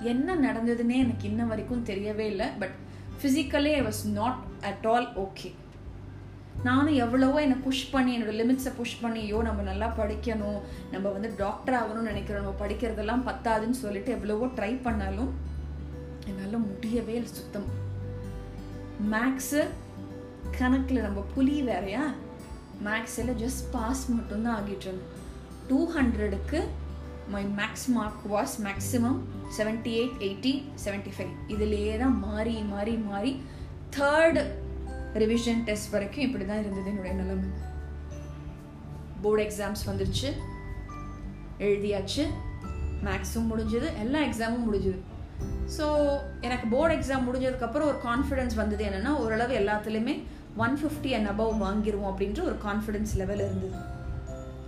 என்ன 0.00 0.34
நடந்ததுன்னே 0.34 0.96
எனக்கு 0.96 1.28
இன்ன 1.28 1.44
வரைக்கும் 1.44 1.86
தெரியவே 1.86 2.18
இல்லை. 2.18 2.46
But 2.58 2.84
physically 3.22 3.72
I 3.74 3.82
was 3.82 4.06
not 4.12 4.36
at 4.60 4.86
all 4.86 5.18
okay 5.18 5.54
நானும் 6.62 6.94
எவ்வளவோ 6.94 7.40
என்னை 7.40 7.56
புஷ் 7.56 7.90
பண்ணி 7.90 8.18
என்னோடய 8.18 8.38
லிமிட்ஸை 8.40 8.74
புஷ் 8.76 9.00
பண்ணி 9.00 9.20
ஐயோ 9.20 9.42
நம்ம 9.42 9.62
நல்லா 9.62 9.94
படிக்கணும் 9.98 10.60
நம்ம 10.90 11.08
வந்து 11.08 11.34
டாக்டர் 11.36 11.74
ஆகணும்னு 11.74 12.10
நினைக்கிறோம் 12.10 12.44
நம்ம 12.44 12.66
படிக்கிறதெல்லாம் 12.66 13.26
பத்தாதுன்னு 13.26 13.70
சொல்லிட்டு 13.70 14.12
எவ்வளவோ 14.12 14.46
ட்ரை 14.46 14.82
பண்ணாலும் 14.82 15.34
என்னால் 16.26 16.58
முடியவே 16.58 17.14
இல்லை 17.14 17.28
சுத்தம். 17.32 17.68
மேக்ஸு 19.10 19.68
கணக்கில் 20.58 21.00
நம்ம 21.00 21.24
புலி 21.34 21.62
வேறையா? 21.62 22.14
மேக்ஸில் 22.84 23.34
ஜஸ்ட் 23.36 23.64
பாஸ் 23.70 24.10
மட்டும்தான் 24.10 24.56
ஆகிட்டு 24.56 24.86
இருந்தோம் 24.86 25.12
டூ 25.68 25.92
ஹண்ட்ரடுக்கு 25.92 26.64
my 27.28 27.44
max 27.44 27.86
mark 27.86 28.32
was 28.32 28.56
maximum 28.62 29.18
seventy 29.56 29.92
eight 30.00 30.18
eighty 30.26 30.52
seventy 30.84 31.12
five 31.16 31.32
இதுலேயே 31.54 31.98
தான் 31.98 32.16
மாறி 32.18 32.62
மாறி 32.62 32.96
மாறி 32.96 33.32
தேர்டு 33.96 34.42
ரிவிஷன் 35.22 35.62
டெஸ்ட் 35.64 35.92
வரைக்கும் 35.92 36.24
இப்படி 36.24 36.44
தான் 36.46 36.62
இருந்தது 36.62 36.90
என்னுடைய 36.90 37.14
நிலைமை. 37.14 37.48
போர்டு 39.22 39.42
எக்ஸாம்ஸ் 39.44 39.84
வந்துருச்சு. 39.90 40.30
எழுதியாச்சு. 41.58 42.24
மேக்ஸும் 43.04 43.50
முடிஞ்சது. 43.50 43.88
எல்லா 44.02 44.18
எக்ஸாமும் 44.28 44.66
முடிஞ்சது. 44.66 44.98
ஸோ 45.76 45.86
எனக்கு 46.40 46.66
போர்டு 46.68 46.94
எக்ஸாம் 46.96 47.26
முடிஞ்சதுக்கப்புறம் 47.28 47.90
ஒரு 47.92 47.98
கான்ஃபிடென்ஸ் 48.08 48.54
வந்தது 48.54 48.84
என்னென்னா 48.84 49.12
ஓரளவு 49.22 49.54
எல்லாத்துலேயுமே 49.60 50.14
ஒன் 50.56 50.76
ஃபிஃப்டி 50.80 51.10
அண்ட் 51.16 51.30
அபவ் 51.32 51.62
வாங்கிடுவோம் 51.64 52.10
அப்படின்ற 52.12 52.42
ஒரு 52.42 52.56
கான்ஃபிடென்ஸ் 52.64 53.16
லெவல் 53.16 53.38
இருந்தது. 53.38 53.78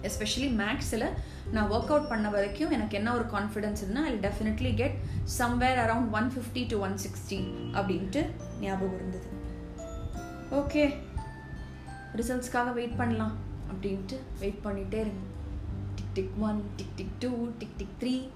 எஸ்பெஷலி 0.03 0.49
மேக்ஸில் 0.61 1.09
நான் 1.53 1.71
ஒர்க் 1.71 1.91
அவுட் 1.93 2.09
பண்ண 2.09 2.29
வரைக்கும் 2.31 2.71
எனக்கு 2.71 2.97
என்ன 2.97 3.15
ஒரு 3.15 3.25
கான்ஃபிடென்ஸ் 3.25 3.83
இருந்தால் 3.83 4.05
I 4.05 4.15
definitely 4.19 4.75
get 4.75 4.97
somewhere 5.39 5.81
around 5.85 6.11
one 6.11 6.33
fifty 6.35 6.67
to 6.69 6.79
one 6.81 6.97
sixty 7.05 7.41
அப்படின்ட்டு 7.73 8.27
ஞாபகம் 8.61 8.95
இருந்தது. 8.95 9.27
ஓகே 10.51 10.85
ரிசல்ட்ஸ்க்காக 12.17 12.73
வெயிட் 12.73 12.97
பண்ணலாம் 12.97 13.37
அப்படின்ட்டு 13.73 14.17
வெயிட் 14.39 14.63
பண்ணிகிட்டே 14.65 15.01
இருந்தேன். 15.05 15.37
Tick 15.95 16.15
tick 16.15 16.33
one 16.41 16.63
tick 16.77 16.95
tick 16.97 17.17
two 17.19 17.49
tick 17.59 17.77
tick 17.77 17.97
three 18.01 18.29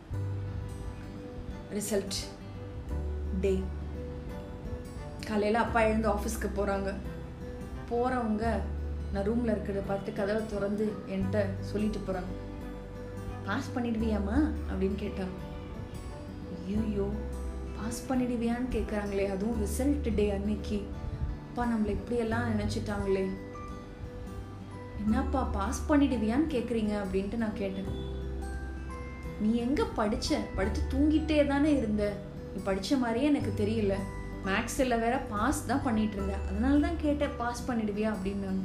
result 1.79 2.19
day 3.41 3.63
காலையில் 5.27 5.55
அப்பா 5.55 5.81
எழுந்து 5.81 6.09
ஆஃபீஸ்க்கு 6.11 6.49
போகிறாங்க 6.57 6.95
போகிறவங்க 7.91 8.59
நான் 9.13 9.25
ரூமில் 9.25 9.53
இருக்கிறத 9.55 9.83
பார்த்து 9.87 10.11
கதவை 10.13 10.43
திறந்து 10.47 10.85
என்கிட்ட 11.15 11.39
சொல்லிட்டு 11.71 11.99
போகிறாங்க 11.99 12.33
பாஸ் 13.47 13.69
பண்ணிடுவியாம்மா? 13.75 14.37
அப்படின்னு 14.71 14.97
கேட்டான். 15.05 15.33
ஐயோ 16.57 17.07
பாஸ் 17.77 18.01
பண்ணிடுவியான்னு 18.09 18.69
கேட்குறாங்களே 18.75 19.25
அதுவும் 19.35 19.61
ரிசல்ட் 19.63 20.09
டே 20.19 20.27
அன்னைக்கு. 20.31 20.79
அப்பா 21.47 21.63
நம்மளை 21.73 21.93
இப்படியெல்லாம் 21.97 22.51
நினச்சிட்டாங்களே. 22.53 23.25
என்னப்பா 25.03 25.41
பாஸ் 25.57 25.81
பண்ணிடுவியான்னு 25.89 26.47
கேட்குறீங்க 26.55 26.93
அப்படின்ட்டு 27.03 27.43
நான் 27.43 27.61
கேட்டேன். 27.63 27.91
நீ 29.41 29.51
எங்கே 29.67 29.85
படிச்ச? 29.97 30.39
படித்து 30.59 30.83
தூங்கிட்டே 30.93 31.47
தானே 31.47 31.71
இருந்த. 31.77 32.05
நீ 32.53 32.61
படித்த 32.69 32.97
மாதிரியே 33.05 33.31
எனக்கு 33.33 33.53
தெரியல. 33.63 33.95
மேக்ஸில் 34.47 35.01
வேற 35.03 35.17
பாஸ் 35.33 35.67
தான் 35.67 35.83
பண்ணிட்டு 35.83 36.17
இருந்தேன் 36.17 36.45
அதனால 36.49 36.81
தான் 36.87 37.03
கேட்டேன் 37.03 37.37
பாஸ் 37.43 37.67
பண்ணிடுவியா? 37.71 38.11
அப்படின்னாங்க 38.15 38.65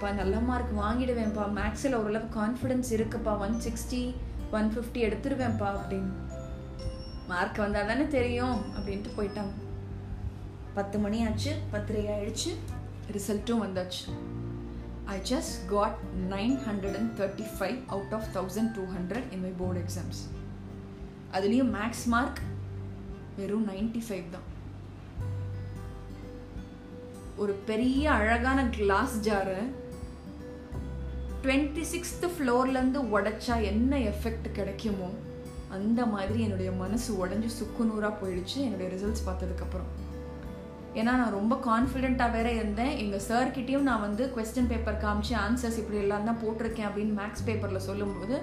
பா 0.00 0.10
நல்ல 0.10 0.36
மார்க் 0.38 0.76
வாங்கிடுவேன்ப்பா. 0.78 1.44
மேக்ஸில் 1.58 1.94
ஓரளவு 1.94 2.28
கான்ஃபிடென்ஸ் 2.38 2.90
இருக்குப்பா. 2.90 3.38
ஒன் 3.38 3.56
சிக்ஸ்டி 3.64 4.02
ஒன் 4.50 4.68
ஃபிஃப்டி 4.74 5.00
எடுத்துருவேன்ப்பா 5.06 5.68
அப்படின்னு. 5.78 6.12
மார்க் 7.28 7.56
வந்தால் 7.56 7.86
தானே 7.86 8.06
தெரியும் 8.06 8.60
அப்படின்ட்டு 8.76 9.10
போயிட்டாங்க. 9.16 9.52
பத்து 10.74 10.98
மணி 10.98 11.26
ஆச்சு 11.26 11.52
பத்திரை 11.72 12.02
ஆயிடுச்சு. 12.16 12.50
ரிசல்ட்டும் 13.12 13.62
வந்தாச்சு. 13.64 14.02
I 15.04 15.18
just 15.30 15.54
got 15.66 15.96
nine 16.30 16.56
hundred 16.66 16.96
and 16.96 17.20
thirty 17.20 17.46
five 17.58 17.78
out 17.86 18.12
of 18.12 18.28
thousand 18.34 18.72
two 18.74 18.82
hundred 18.96 19.32
in 19.32 19.40
my 19.40 19.52
board 19.58 19.80
exams 19.80 20.20
அதுலேயும் 21.32 21.72
மேக்ஸ் 21.76 22.04
மார்க் 22.06 22.40
வெறும் 23.36 23.66
நைன்டி 23.68 24.00
ஃபைவ் 24.08 24.30
தான். 24.34 24.46
ஒரு 27.36 27.52
பெரிய 27.52 28.10
அழகான 28.12 28.68
கிளாஸ் 28.68 29.14
ஜாரை 29.28 29.60
டுவெண்ட்டி 31.44 31.82
சிக்ஸ்த்து 31.90 32.26
ஃப்ளோர்லேருந்து 32.32 33.00
உடைச்சா 33.16 33.54
என்ன 33.68 33.92
எஃபெக்ட் 34.12 34.48
கிடைக்குமோ 34.56 35.08
அந்த 35.76 36.00
மாதிரி 36.14 36.38
என்னுடைய 36.46 36.70
மனசு 36.80 37.10
உடஞ்சி 37.22 37.50
சுக்குநூறாக 37.58 38.18
போயிடுச்சு 38.20 38.56
என்னுடைய 38.64 38.86
ரிசல்ட்ஸ் 38.94 39.26
பார்த்ததுக்கப்புறம். 39.28 39.90
ஏன்னா 40.98 41.12
நான் 41.20 41.36
ரொம்ப 41.38 41.54
கான்ஃபிடென்ட்டாக 41.68 42.34
வேற 42.36 42.48
இருந்தேன். 42.58 42.92
எங்கள் 43.02 43.24
சார்கிட்டையும் 43.28 43.86
நான் 43.88 44.04
வந்து 44.06 44.24
கொஸ்டின் 44.34 44.68
பேப்பர் 44.72 44.98
காமிச்சு 45.04 45.34
ஆன்சர்ஸ் 45.44 45.78
இப்படி 45.82 46.00
எல்லாம் 46.04 46.26
தான் 46.28 46.40
போட்டிருக்கேன் 46.42 46.88
அப்படின்னு 46.88 47.14
மேக்ஸ் 47.20 47.46
பேப்பரில் 47.48 47.86
சொல்லும்போது 47.88 48.36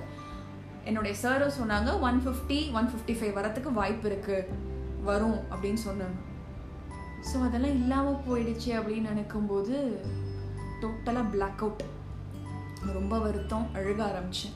என்னுடைய 0.90 1.14
சாரும் 1.24 1.58
சொன்னாங்க 1.60 1.92
one 2.08 2.20
fifty 2.26 2.60
one 2.80 2.90
fifty 2.94 3.16
five 3.20 3.38
வரத்துக்கு 3.40 3.74
வாய்ப்பு 3.80 4.10
இருக்குது 4.12 4.58
வரும் 5.10 5.40
அப்படின்னு 5.52 5.82
சொன்னாங்க. 5.88 6.18
ஸோ 7.30 7.36
அதெல்லாம் 7.50 7.78
இல்லாமல் 7.82 8.24
போயிடுச்சு 8.30 8.72
அப்படின்னு 8.80 9.14
நினைக்கும்போது 9.14 9.76
டோட்டலாக 10.82 11.32
பிளாக் 11.36 11.64
அவுட் 11.64 11.86
ரொம்ப 12.86 13.20
வருத்தம் 13.20 13.68
அழுக 13.74 14.02
ஆரம்பிச்சேன். 14.10 14.56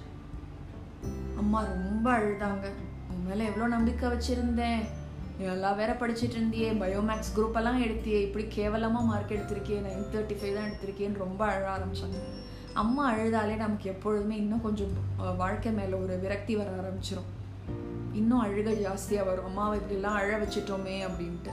அம்மா 1.37 1.63
ரொம்ப 1.63 2.17
அழுதாங்க. 2.17 2.65
உன் 3.11 3.25
மேலே 3.27 3.45
எவ்வளோ 3.45 3.67
நம்பிக்கை 3.67 4.09
வச்சுருந்தேன். 4.09 4.81
எல்லாம் 5.39 5.75
வேற 5.75 5.93
படிச்சுட்டு 5.93 6.37
இருந்தியே. 6.39 6.69
பயோமேக்ஸ் 6.81 7.31
குரூப் 7.35 7.55
எல்லாம் 7.55 7.83
எடுத்தியே. 7.83 8.21
இப்படி 8.21 8.45
கேவலமாக 8.47 9.05
மார்க் 9.05 9.31
எடுத்திருக்கியே 9.31 9.79
நைன் 9.87 10.09
தேர்ட்டி 10.13 10.35
ஃபைவ் 10.41 10.55
தான் 10.55 10.69
எடுத்திருக்கேன்னு 10.69 11.17
ரொம்ப 11.17 11.45
அழ 11.45 11.77
ஆரம்பிச்சாங்க. 11.77 12.19
அம்மா 12.73 13.13
அழுதாலே 13.13 13.55
நமக்கு 13.55 13.89
எப்பொழுதுமே 13.89 14.35
இன்னும் 14.35 14.61
கொஞ்சம் 14.61 14.93
வாழ்க்கை 15.37 15.71
மேலே 15.71 15.93
ஒரு 15.93 16.19
விரக்தி 16.19 16.55
வர 16.55 16.69
ஆரம்பிச்சிடும் 16.69 17.29
இன்னும் 18.13 18.43
அழுக 18.45 18.69
ஜாஸ்தியாக 18.85 19.25
வரும். 19.25 19.45
அம்மாவை 19.45 19.79
இப்படிலாம் 19.79 20.19
அழ 20.21 20.37
வச்சுட்டோமே 20.37 20.95
அப்படின்ட்டு. 21.09 21.51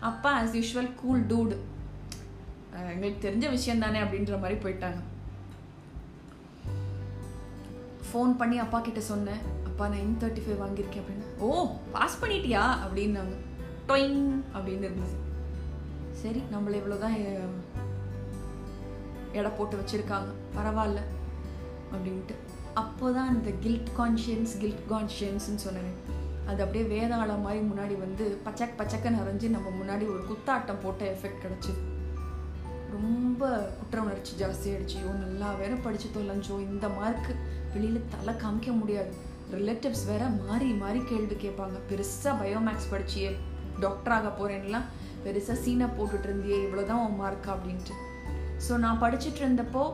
அப்பா 0.00 0.42
ஆஸ் 0.42 0.62
யூஷுவல் 0.62 0.94
கூல் 0.94 1.26
டூடு 1.26 1.56
எங்களுக்கு 2.90 3.30
தெரிஞ்ச 3.30 3.50
விஷயம் 3.50 3.78
தானே 3.78 4.00
அப்படின்ற 4.00 4.40
மாதிரி 4.40 4.58
போயிட்டாங்க. 4.58 5.00
ஃபோன் 8.12 8.36
பண்ணி 8.36 8.58
அப்பா 8.58 8.80
கிட்ட 8.80 9.00
சொன்னேன். 9.00 9.40
அப்பா 9.64 9.86
நைன் 9.86 10.18
தேர்ட்டி 10.20 10.42
ஃபைவ் 10.44 10.62
வாங்கியிருக்கேன் 10.64 11.02
அப்படின்னு. 11.02 11.26
ஓ 11.38 11.48
பாஸ் 11.92 12.20
பண்ணிட்டியா? 12.22 12.62
அப்படின்னாங்க. 12.84 13.34
டொயிங் 13.88 14.22
அப்படின்னு 14.54 14.86
இருந்தது 14.88 15.16
சரி 16.22 16.42
நம்மளை 16.52 16.76
இவ்வளோதான் 16.80 17.16
எடை 19.32 19.50
போட்டு 19.50 19.76
வச்சுருக்காங்க. 19.76 20.30
பரவாயில்ல 20.56 21.00
அப்படின்ட்டு. 21.94 22.34
அப்போ 22.74 23.10
தான் 23.10 23.34
இந்த 23.34 23.50
கில்ட் 23.60 23.90
கான்ஷியன்ஸ் 23.98 24.52
கில்ட் 24.58 24.84
கான்ஷியன்ஸ்னு 24.90 25.62
சொன்னேன். 25.66 25.92
அது 26.46 26.62
அப்படியே 26.64 26.84
வேதாளம் 26.92 27.42
மாதிரி 27.42 27.60
முன்னாடி 27.64 27.94
வந்து 27.98 28.24
பச்சக் 28.44 28.76
பச்சக்கன்னு 28.78 29.20
அரைஞ்சு 29.22 29.48
நம்ம 29.50 29.68
முன்னாடி 29.80 30.04
ஒரு 30.12 30.22
குத்தாட்டம் 30.30 30.82
போட்ட 30.82 31.04
எஃபெக்ட் 31.12 31.42
கிடச்சிது. 31.44 31.80
ரொம்ப 32.92 33.48
குற்ற 33.78 34.02
உணர்ச்சி 34.02 34.32
ஜாஸ்தியாகிடுச்சு 34.44 34.98
ஓ 35.08 35.10
நல்லா 35.24 35.48
வேற 35.54 35.74
படிச்சு 35.74 36.08
தொலைஞ்சோ 36.14 36.56
இந்த 36.60 36.88
மார்க்கு 36.88 37.32
வெளியில் 37.74 38.08
தலை 38.14 38.34
காமிக்க 38.42 38.72
முடியாது. 38.80 39.12
ரிலேட்டிவ்ஸ் 39.56 40.04
வேற 40.10 40.22
மாறி 40.42 40.68
மாறி 40.82 41.00
கேள்வி 41.10 41.36
கேட்பாங்க. 41.44 41.76
பெருசாக 41.90 42.34
பயோமேக்ஸ் 42.42 42.90
படிச்சியே 42.92 43.30
டாக்டர் 43.84 44.14
ஆக 44.16 44.28
போகிறேன்லாம் 44.38 44.86
பெருசாக 45.24 45.56
சீனை 45.64 45.86
போட்டுட்டு 45.98 46.28
இருந்தியே 46.28 46.58
இவ்வளோதான் 46.66 47.02
உன் 47.06 47.18
மார்க்கா 47.22 47.50
அப்படின்ட்டு. 47.56 47.94
ஸோ 48.66 48.72
நான் 48.84 49.02
படிச்சுட்டு 49.04 49.42
இருந்தப்போ 49.44 49.84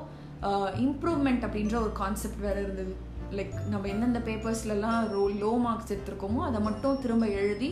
இம்ப்ரூவ்மெண்ட் 0.86 1.44
அப்படின்ற 1.46 1.74
ஒரு 1.84 1.92
கான்செப்ட் 2.02 2.40
வேறு 2.46 2.62
இருந்தது. 2.64 2.94
லைக் 3.38 3.54
நம்ம 3.72 3.88
எந்தெந்த 3.92 4.20
பேப்பர்ஸ்லலாம் 4.28 4.98
ரோ 5.14 5.22
லோ 5.42 5.52
மார்க்ஸ் 5.66 5.92
எடுத்திருக்கோமோ 5.94 6.40
அதை 6.48 6.58
மட்டும் 6.68 6.98
திரும்ப 7.04 7.26
எழுதி 7.42 7.70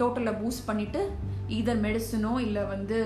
டோட்டலை 0.00 0.32
பூஸ்ட் 0.40 0.66
பண்ணிவிட்டு 0.68 1.00
இதர் 1.58 1.80
மெடிசனோ 1.86 2.32
இல்லை 2.46 2.62
வந்து 2.74 2.98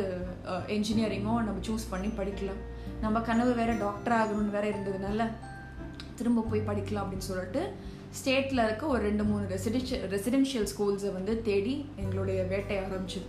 என்ஜினியரிங்கோ 0.77 1.35
நம்ம 1.47 1.59
சூஸ் 1.69 1.91
பண்ணி 1.93 2.09
படிக்கலாம். 2.19 2.61
நம்ம 3.05 3.21
கனவு 3.29 3.53
வேறு 3.61 3.73
டாக்டர் 3.85 4.17
ஆகணும்னு 4.19 4.55
வேறு 4.57 4.69
இருந்ததுனால 4.73 5.23
திரும்ப 6.21 6.47
போய் 6.51 6.69
படிக்கலாம் 6.69 7.05
அப்படின்னு 7.05 7.29
சொல்லிட்டு 7.31 7.63
ஸ்டேட்டில் 8.19 8.65
இருக்க 8.67 8.85
ஒரு 8.95 9.03
ரெண்டு 9.09 9.25
மூணு 9.29 9.45
ரெசிடென்ஷியல் 9.55 10.05
ரெசிடென்ஷியல் 10.15 10.69
ஸ்கூல்ஸை 10.73 11.11
வந்து 11.17 11.33
தேடி 11.49 11.75
எங்களுடைய 12.03 12.41
வேட்டை 12.53 12.77
ஆரம்பிச்சிது. 12.85 13.29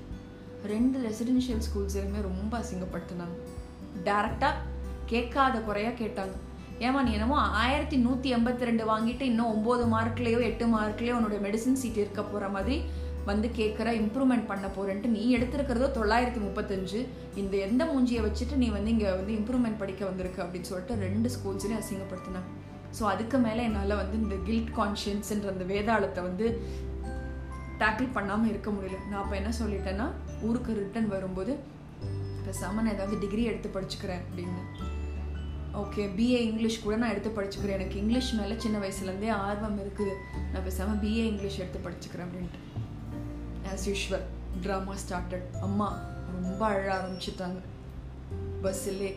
ரெண்டு 0.73 0.97
ரெசிடென்ஷியல் 1.07 1.63
ஸ்கூல்ஸையுமே 1.67 2.21
ரொம்ப 2.29 2.53
அசிங்கப்படுத்தினாங்க. 2.61 3.35
டேரெக்டாக 4.07 4.55
கேட்காத 5.11 5.57
குறையாக 5.67 5.95
கேட்டாங்க. 6.03 6.35
ஏமா 6.87 6.99
நீ 7.05 7.11
என்னமோ 7.17 7.37
ஆயிரத்தி 7.63 7.97
நூற்றி 8.05 8.29
எண்பத்தி 8.37 8.67
ரெண்டு 8.69 8.83
வாங்கிட்டு 8.89 9.23
இன்னும் 9.31 9.51
ஒம்பது 9.53 9.83
மார்க்லேயோ 9.93 10.39
எட்டு 10.49 10.65
மார்க்லேயோ 10.73 11.13
உன்னோட 11.19 11.37
மெடிசன் 11.45 11.79
சீட் 11.81 12.01
இருக்க 12.03 12.21
போகிற 12.23 12.47
மாதிரி 12.55 12.77
வந்து 13.29 13.47
கேட்குற 13.59 13.87
இம்ப்ரூவ்மெண்ட் 14.01 14.45
பண்ண 14.49 14.65
போகிறேன்ட்டு 14.75 15.13
நீ 15.15 15.23
எடுத்திருக்கிறதோ 15.37 15.87
தொள்ளாயிரத்தி 15.97 16.41
முப்பத்தஞ்சு. 16.45 16.99
இந்த 17.41 17.53
எந்த 17.67 17.83
மூஞ்சியை 17.91 18.21
வச்சுட்டு 18.27 18.61
நீ 18.63 18.67
வந்து 18.75 18.93
இங்கே 18.95 19.09
வந்து 19.19 19.33
இம்ப்ரூவ்மெண்ட் 19.39 19.81
படிக்க 19.81 20.03
வந்திருக்கு 20.09 20.43
அப்படின்னு 20.45 20.69
சொல்லிட்டு 20.71 20.95
ரெண்டு 21.05 21.31
ஸ்கூல்ஸ்லேயும் 21.35 21.81
அசிங்கப்படுத்தினாங்க. 21.83 22.49
ஸோ 22.97 23.03
அதுக்கு 23.13 23.37
மேலே 23.45 23.63
என்னால் 23.69 23.99
வந்து 24.01 24.15
இந்த 24.23 24.35
கில்ட் 24.47 24.71
கான்ஷியன்ஸ்ன்ற 24.77 25.49
அந்த 25.55 25.65
வேதாளத்தை 25.73 26.21
வந்து 26.27 26.45
டேக்கிள் 27.81 28.15
பண்ணாமல் 28.17 28.51
இருக்க 28.51 28.69
முடியல. 28.75 28.99
நான் 29.09 29.21
அப்போ 29.23 29.35
என்ன 29.39 29.51
சொல்லிட்டேன்னா 29.59 30.07
ஊருக்கு 30.47 30.71
ரிட்டன் 30.81 31.09
வரும்போது 31.15 31.53
பேசாமல் 32.45 32.83
நான் 32.83 32.95
ஏதாவது 32.95 33.15
டிகிரி 33.23 33.43
எடுத்து 33.51 33.69
படிச்சுக்கிறேன் 33.75 34.23
அப்படின்னு. 34.25 34.61
ஓகே 35.81 36.03
பிஏ 36.17 36.39
இங்கிலீஷ் 36.47 36.83
கூட 36.83 36.95
நான் 37.01 37.13
எடுத்து 37.13 37.31
படிச்சுக்கிறேன். 37.37 37.77
எனக்கு 37.79 37.97
இங்கிலீஷ் 38.01 38.29
மேலே 38.39 38.55
சின்ன 38.63 38.77
வயசுலேருந்தே 38.83 39.31
ஆர்வம் 39.47 39.79
இருக்குது. 39.83 40.13
நான் 40.51 40.65
பேசாமல் 40.67 40.99
பிஏ 41.03 41.25
இங்கிலீஷ் 41.31 41.59
எடுத்து 41.63 41.81
படிச்சுக்கிறேன் 41.87 42.27
அப்படின்ட்டு. 42.27 42.61
ஆஸ் 43.71 43.87
யூஷுவல் 43.89 44.25
ட்ராமா 44.65 44.95
ஸ்டார்டட் 45.03 45.47
அம்மா 45.67 45.89
ரொம்ப 46.35 46.61
அழ 46.73 46.85
ஆரம்பிச்சிட்டாங்க. 46.97 47.59
பஸ்ஸிலே. 48.63 49.11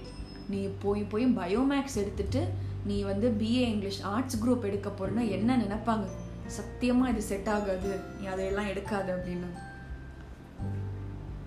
நீ 0.52 0.60
போய் 0.82 1.02
போய் 1.12 1.26
பயோமேக்ஸ் 1.40 2.00
எடுத்துட்டு 2.02 2.40
நீ 2.84 3.02
வந்து 3.02 3.30
பிஏ 3.30 3.64
இங்கிலீஷ் 3.72 4.02
ஆர்ட்ஸ் 4.02 4.44
குரூப் 4.44 4.62
எடுக்க 4.62 4.90
போறேன்னா 4.90 5.28
என்ன 5.28 5.56
நினைப்பாங்க? 5.56 6.06
சத்தியமாக 6.46 7.10
இது 7.10 7.22
செட் 7.22 7.48
ஆகாது. 7.48 8.00
நீ 8.20 8.26
அதையெல்லாம் 8.26 8.66
எடுக்காது 8.66 9.16
அப்படின்னு. 9.16 9.48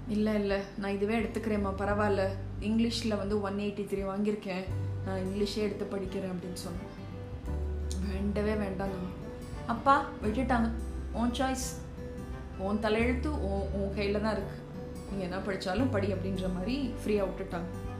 இல்லை 0.07 0.33
இல்லை. 0.33 0.57
நான் 0.77 0.91
இதுவே 0.91 1.19
எடுத்துக்கிறேம்மா. 1.19 1.73
பரவாயில்ல. 1.77 2.27
இங்கிலீஷில் 2.59 3.17
வந்து 3.17 3.41
ஒன் 3.41 3.55
எயிட்டி 3.55 3.85
த்ரீ 3.85 4.03
வாங்கியிருக்கேன். 4.03 4.63
நான் 5.05 5.19
இங்கிலீஷே 5.19 5.57
எடுத்து 5.57 5.85
படிக்கிறேன் 5.85 6.33
அப்படின்னு 6.33 6.53
சொன்னேன். 6.53 6.91
வேண்டவே 8.07 8.53
வேண்டாம் 8.53 9.21
அப்பா 9.67 10.05
விட்டுட்டாங்க. 10.23 10.71
ஓன் 11.13 11.31
சாய்ஸ் 11.31 11.81
உன் 12.57 12.77
தலையெழுத்து 12.77 13.27
உன் 13.27 13.69
உன் 13.73 13.95
கையில் 13.95 14.21
தான் 14.21 14.35
இருக்குது 14.35 14.61
நீங்கள் 15.11 15.29
என்ன 15.29 15.37
படித்தாலும் 15.37 15.89
படி 15.89 16.13
அப்படின்ற 16.13 16.53
மாதிரி 16.53 16.93
ஃப்ரீயாக 17.05 17.27
விட்டுட்டாங்க. 17.27 17.92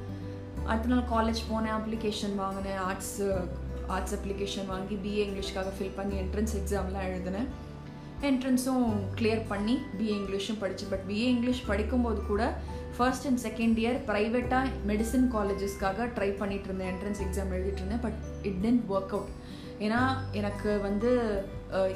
அடுத்த 0.70 0.89
நாள் 0.93 1.10
காலேஜ் 1.13 1.41
போனேன் 1.51 1.75
அப்ளிகேஷன் 1.79 2.36
வாங்கினேன் 2.41 2.79
ஆர்ட்ஸ் 2.88 3.15
ஆர்ட்ஸ் 3.93 4.13
அப்ளிகேஷன் 4.17 4.70
வாங்கி 4.74 4.96
பிஏ 5.03 5.22
இங்கிலீஷ்க்காக 5.27 5.72
ஃபில் 5.77 5.96
பண்ணி 5.96 6.15
என்ட்ரன்ஸ் 6.24 6.53
எக்ஸாம்லாம் 6.60 7.08
எழுதினேன். 7.12 7.50
என்ட்ரன்ஸும் 8.29 8.86
கிளியர் 9.20 9.41
பண்ணி 9.48 9.75
பிஏ 9.98 10.13
இங்கிலீஷும் 10.20 10.60
படித்தேன் 10.62 10.91
பட் 10.93 11.03
பிஏ 11.10 11.25
இங்கிலீஷ் 11.36 11.62
படிக்கும்போது 11.72 12.21
கூட 12.30 12.43
ஃபர்ஸ்ட் 12.97 13.26
அண்ட் 13.30 13.41
செகண்ட் 13.47 13.78
இயர் 13.84 13.97
ப்ரைவேட்டாக 14.10 14.67
மெடிசன் 14.89 15.26
காலேஜஸ்க்காக 15.36 16.08
ட்ரை 16.17 16.30
பண்ணிட்டு 16.41 16.67
இருந்தேன். 16.69 16.91
என்ட்ரன்ஸ் 16.93 17.21
எக்ஸாம் 17.26 17.54
எழுதிட்டு 17.58 17.82
இருந்தேன். 17.82 18.04
But 18.06 18.19
it 18.49 18.60
didn't 18.65 18.86
work 18.95 19.15
out 19.17 19.34
ஏன்னா 19.86 20.02
எனக்கு 20.39 20.71
வந்து 20.88 21.10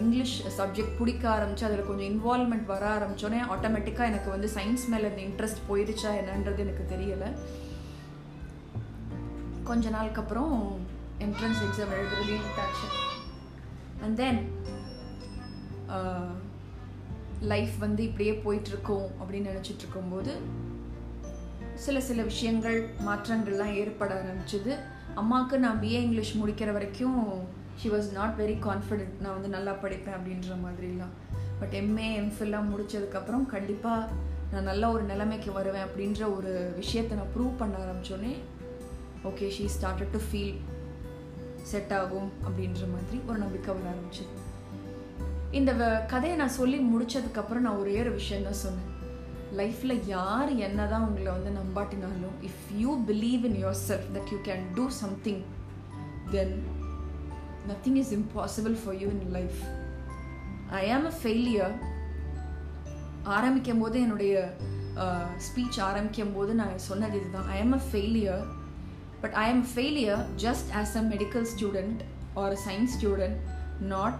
இங்கிலீஷ் 0.01 0.36
சப்ஜெக்ட் 0.60 0.97
பிடிக்க 0.99 1.23
ஆரம்பிச்சு 1.36 1.67
அதில் 1.67 1.88
கொஞ்சம் 1.89 2.10
இன்வால்மெண்ட் 2.13 2.67
வர 2.73 2.84
ஆரம்பித்தோன்னே 2.95 3.39
ஆட்டோமேட்டிக்காக 3.56 4.12
எனக்கு 4.12 4.30
வந்து 4.36 4.49
சயின்ஸ் 4.56 4.86
மேலே 4.93 5.10
இந்த 5.12 5.23
இன்ட்ரெஸ்ட் 5.27 5.63
போயிடுச்சா 5.69 6.12
என்னன்றது 6.21 6.62
எனக்கு 6.65 6.86
தெரியலை. 6.93 7.30
கொஞ்ச 9.69 9.89
நாளுக்கு 9.89 10.21
அப்புறம் 10.21 10.53
என்ட்ரன்ஸ் 11.25 11.62
எக்ஸாம் 11.65 11.93
எழுதுறது 11.97 12.36
விட்டாச்சு 12.43 12.88
அண்ட் 14.03 14.15
தென் 14.21 14.41
லைஃப் 17.51 17.75
வந்து 17.80 18.03
இப்படியே 18.03 18.34
போயிட்டுருக்கோம் 18.45 19.08
அப்படின்னு 19.21 19.49
நினச்சிட்டு 19.51 19.84
இருக்கும்போது 19.84 20.34
சில 21.86 21.97
சில 21.99 22.21
விஷயங்கள் 22.21 22.77
மாற்றங்கள்லாம் 23.08 23.73
ஏற்பட 23.82 24.12
ஆரம்பிச்சிது. 24.21 24.73
அம்மாவுக்கு 25.15 25.60
நான் 25.60 25.82
பிஏ 25.82 25.99
இங்கிலீஷ் 26.06 26.34
முடிக்கிற 26.38 26.71
வரைக்கும் 26.77 27.19
she 27.82 27.89
was 27.89 28.10
not 28.12 28.39
very 28.39 28.58
confident 28.67 29.19
நான் 29.19 29.36
வந்து 29.38 29.49
நல்லா 29.49 29.73
படிப்பேன் 29.84 30.17
அப்படின்ற 30.17 30.56
மாதிரிலாம். 30.65 31.13
பட் 31.60 31.75
எம்ஏ 31.82 32.10
எம்ஃபில்லாம் 32.21 32.69
முடித்ததுக்கப்புறம் 32.71 33.45
கண்டிப்பாக 33.45 34.10
நான் 34.51 34.69
நல்ல 34.71 34.84
ஒரு 34.91 35.03
நிலைமைக்கு 35.03 35.51
வருவேன் 35.51 35.88
அப்படின்ற 35.88 36.21
ஒரு 36.36 36.51
விஷயத்தை 36.75 37.13
நான் 37.17 37.34
ப்ரூவ் 37.36 37.58
பண்ண 37.58 37.75
ஆரம்பித்தோன்னே 37.86 38.34
okay 39.30 39.47
she 39.56 39.65
started 39.75 40.13
to 40.15 40.19
feel 40.27 40.58
set 41.71 41.93
ஆகும் 41.99 42.30
அப்படின்ற 42.45 42.84
மாதிரி 42.91 43.17
ஒரு 43.27 43.38
நம்பிக்கை 43.43 43.73
வர 43.75 43.88
ஆரம்பிச்சது. 43.93 44.34
இந்த 45.58 45.71
கதையை 46.12 46.38
நான் 46.38 46.58
சொல்லி 46.60 46.77
முடிச்சதுக்கப்புறம் 46.91 47.65
நான் 47.65 47.82
ஒரே 47.84 47.95
ஒரு 48.03 48.12
விஷயம் 48.12 48.47
தான் 48.47 48.62
சொன்னேன். 48.65 48.93
லைஃப்பில் 49.60 49.95
யார் 50.06 50.49
என்ன 50.67 50.88
தான் 50.88 51.06
உங்களை 51.08 51.32
வந்து 51.36 51.51
நம்பாட்டினாலும் 51.60 52.38
if 52.49 52.65
you 52.84 52.93
believe 53.12 53.43
in 53.49 53.60
yourself 53.88 54.10
that 54.15 54.32
you 54.34 54.39
can 54.47 54.63
do 54.77 54.86
something 54.89 55.43
then 56.32 56.56
nothing 57.69 57.99
is 58.03 58.13
impossible 58.19 58.75
for 58.84 58.97
you 59.03 59.08
in 59.17 59.32
life 59.38 59.60
I 60.82 60.91
am 60.91 61.06
a 61.06 61.13
failure 61.21 61.75
ஆரம்பிக்கும் 63.23 63.80
போது 63.80 63.97
என்னுடைய 64.01 64.53
ஸ்பீச் 65.47 65.80
ஆரம்பிக்கும் 65.88 66.34
போது 66.36 66.53
நான் 66.53 66.77
சொன்னது 66.77 67.17
இதுதான். 67.19 67.49
I 67.56 67.60
am 67.62 67.75
a 67.80 67.82
failure 67.91 68.45
but 69.21 69.34
I 69.43 69.49
am 69.53 69.62
a 69.63 69.69
failure 69.77 70.19
just 70.45 70.67
as 70.82 70.95
a 71.01 71.03
medical 71.12 71.43
student 71.53 71.97
or 72.39 72.47
a 72.58 72.60
science 72.65 72.93
student, 72.97 73.36
not 73.93 74.13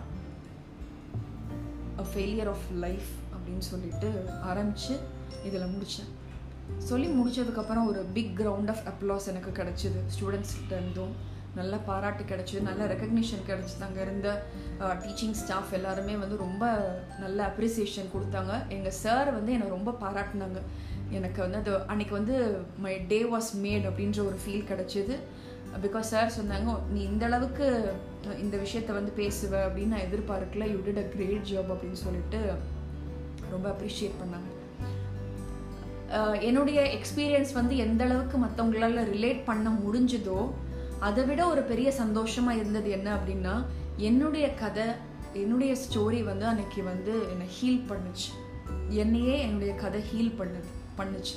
a 2.04 2.06
failure 2.16 2.50
of 2.56 2.62
life 2.86 3.10
அப்படின்னு 3.36 3.66
சொல்லிட்டு 3.72 4.10
ஆரம்பித்து 4.52 4.96
இதில் 5.48 5.72
முடித்தேன் 5.74 6.12
சொல்லி 6.90 7.08
முடித்ததுக்கப்புறம் 7.18 7.88
ஒரு 7.92 8.02
பிக் 8.16 8.34
கிரவுண்ட் 8.40 8.72
ஆஃப் 8.74 8.84
அப்ளாஸ் 8.92 9.28
எனக்கு 9.32 9.52
கிடச்சிது. 9.60 10.00
ஸ்டூடெண்ட்ஸ்கிட்ட 10.16 10.74
இருந்தும் 10.80 11.14
நல்ல 11.60 11.76
பாராட்டு 11.90 12.24
கிடச்சிது. 12.32 12.62
நல்ல 12.70 12.82
ரெக்கக்னிஷன் 12.92 13.46
கிடச்சிது. 13.48 13.84
அங்கே 13.88 14.02
இருந்த 14.08 14.28
டீச்சிங் 14.80 15.38
ஸ்டாஃப் 15.42 15.72
எல்லாருமே 15.78 16.16
வந்து 16.24 16.36
ரொம்ப 16.44 16.66
நல்ல 17.20 17.40
அப்ரிசியேஷன் 17.48 18.12
கொடுத்தாங்க. 18.16 18.54
எங்கள் 18.76 18.98
சார் 19.04 19.32
வந்து 19.38 19.52
என்னை 19.56 19.68
ரொம்ப 19.76 19.94
பாராட்டினாங்க. 20.04 20.62
எனக்கு 21.18 21.40
வந்து 21.42 21.58
அது 21.62 21.72
அன்றைக்கி 21.92 22.14
வந்து 22.20 22.36
மை 22.86 22.94
டே 23.12 23.20
வாஸ் 23.34 23.50
மேட் 23.64 23.86
அப்படின்ற 23.90 24.20
ஒரு 24.30 24.38
ஃபீல் 24.44 24.68
கிடச்சிது. 24.72 25.16
பிகாஸ் 25.86 26.12
சார் 26.14 26.36
சொன்னாங்க 26.38 26.74
நீ 26.94 27.00
இந்த 27.12 27.24
அளவுக்கு 27.26 27.66
இந்த 28.44 28.56
விஷயத்த 28.64 28.92
வந்து 29.00 29.12
பேசுவ 29.22 29.54
அப்படின்னு 29.66 29.94
நான் 29.96 30.08
எதிர்பார்க்கல. 30.10 30.66
You 30.74 30.80
did 30.88 31.02
a 31.04 31.08
great 31.16 31.48
job 31.52 31.72
அப்படின்னு 31.74 32.00
சொல்லிட்டு 32.06 32.40
ரொம்ப 33.54 33.66
அப்ரிஷியேட் 33.74 34.22
பண்ணாங்க. 34.22 34.50
என்னுடைய 36.48 36.80
எக்ஸ்பீரியன்ஸ் 36.98 37.52
வந்து 37.60 37.76
எந்த 37.86 38.02
அளவுக்கு 38.08 38.38
மற்றவங்களால 38.44 39.04
ரிலேட் 39.14 39.42
பண்ண 39.50 39.70
முடிஞ்சதோ 39.84 40.40
அதை 41.08 41.24
விட 41.30 41.42
ஒரு 41.54 41.62
பெரிய 41.72 41.90
சந்தோஷமாக 42.02 42.60
இருந்தது 42.60 42.90
என்ன 42.98 43.08
அப்படின்னா 43.18 43.56
என்னுடைய 44.10 44.48
கதை 44.54 44.88
என்னுடைய 45.42 45.76
ஸ்டோரி 45.84 46.24
வந்து 46.32 46.46
அன்னைக்கு 46.52 46.82
வந்து 46.84 47.14
என்னை 47.32 47.48
ஹீல் 47.58 47.84
பண்ணுச்சு. 47.90 48.30
என்னையே 49.04 49.36
என்னுடைய 49.46 49.76
கதை 49.76 50.02
ஹீல் 50.12 50.38
பண்ணுது. 50.40 50.70
பண்ணுச்சு. 51.00 51.36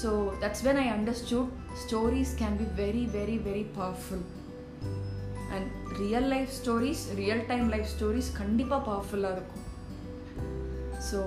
So 0.00 0.10
that's 0.42 0.64
when 0.66 0.80
I 0.84 0.86
understood 0.96 1.50
stories 1.82 2.34
can 2.40 2.58
be 2.60 2.66
very 2.82 3.04
very 3.16 3.38
very 3.48 3.64
powerful 3.78 4.24
and 5.54 5.68
real 6.02 6.28
life 6.34 6.52
stories 6.58 7.02
real 7.22 7.44
time 7.46 7.68
life 7.74 7.90
stories 7.94 8.30
கண்டிப்பாக 8.40 8.82
பவர்ஃபுல்லாக 8.90 9.36
இருக்கும். 9.38 9.66
ஸோ 11.10 11.20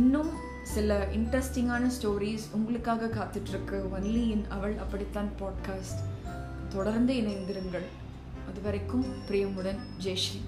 இன்னும் 0.00 0.32
சில 0.74 0.92
இன்ட்ரெஸ்டிங்கான 1.18 1.84
ஸ்டோரிஸ் 1.96 2.46
உங்களுக்காக 2.56 3.10
காத்துட்ருக்கு. 3.18 3.78
ஒன்லி 3.96 4.24
இன் 4.34 4.46
அவள் 4.56 4.74
அப்படித்தான் 4.84 5.30
பாட்காஸ்ட் 5.40 6.02
தொடர்ந்து 6.74 7.12
இணைந்திருங்கள். 7.22 7.86
அது 8.48 8.60
வரைக்கும் 8.62 9.04
பிரியமுடன் 9.28 9.80
ஜெய்ஸ்ரீ 10.04 10.40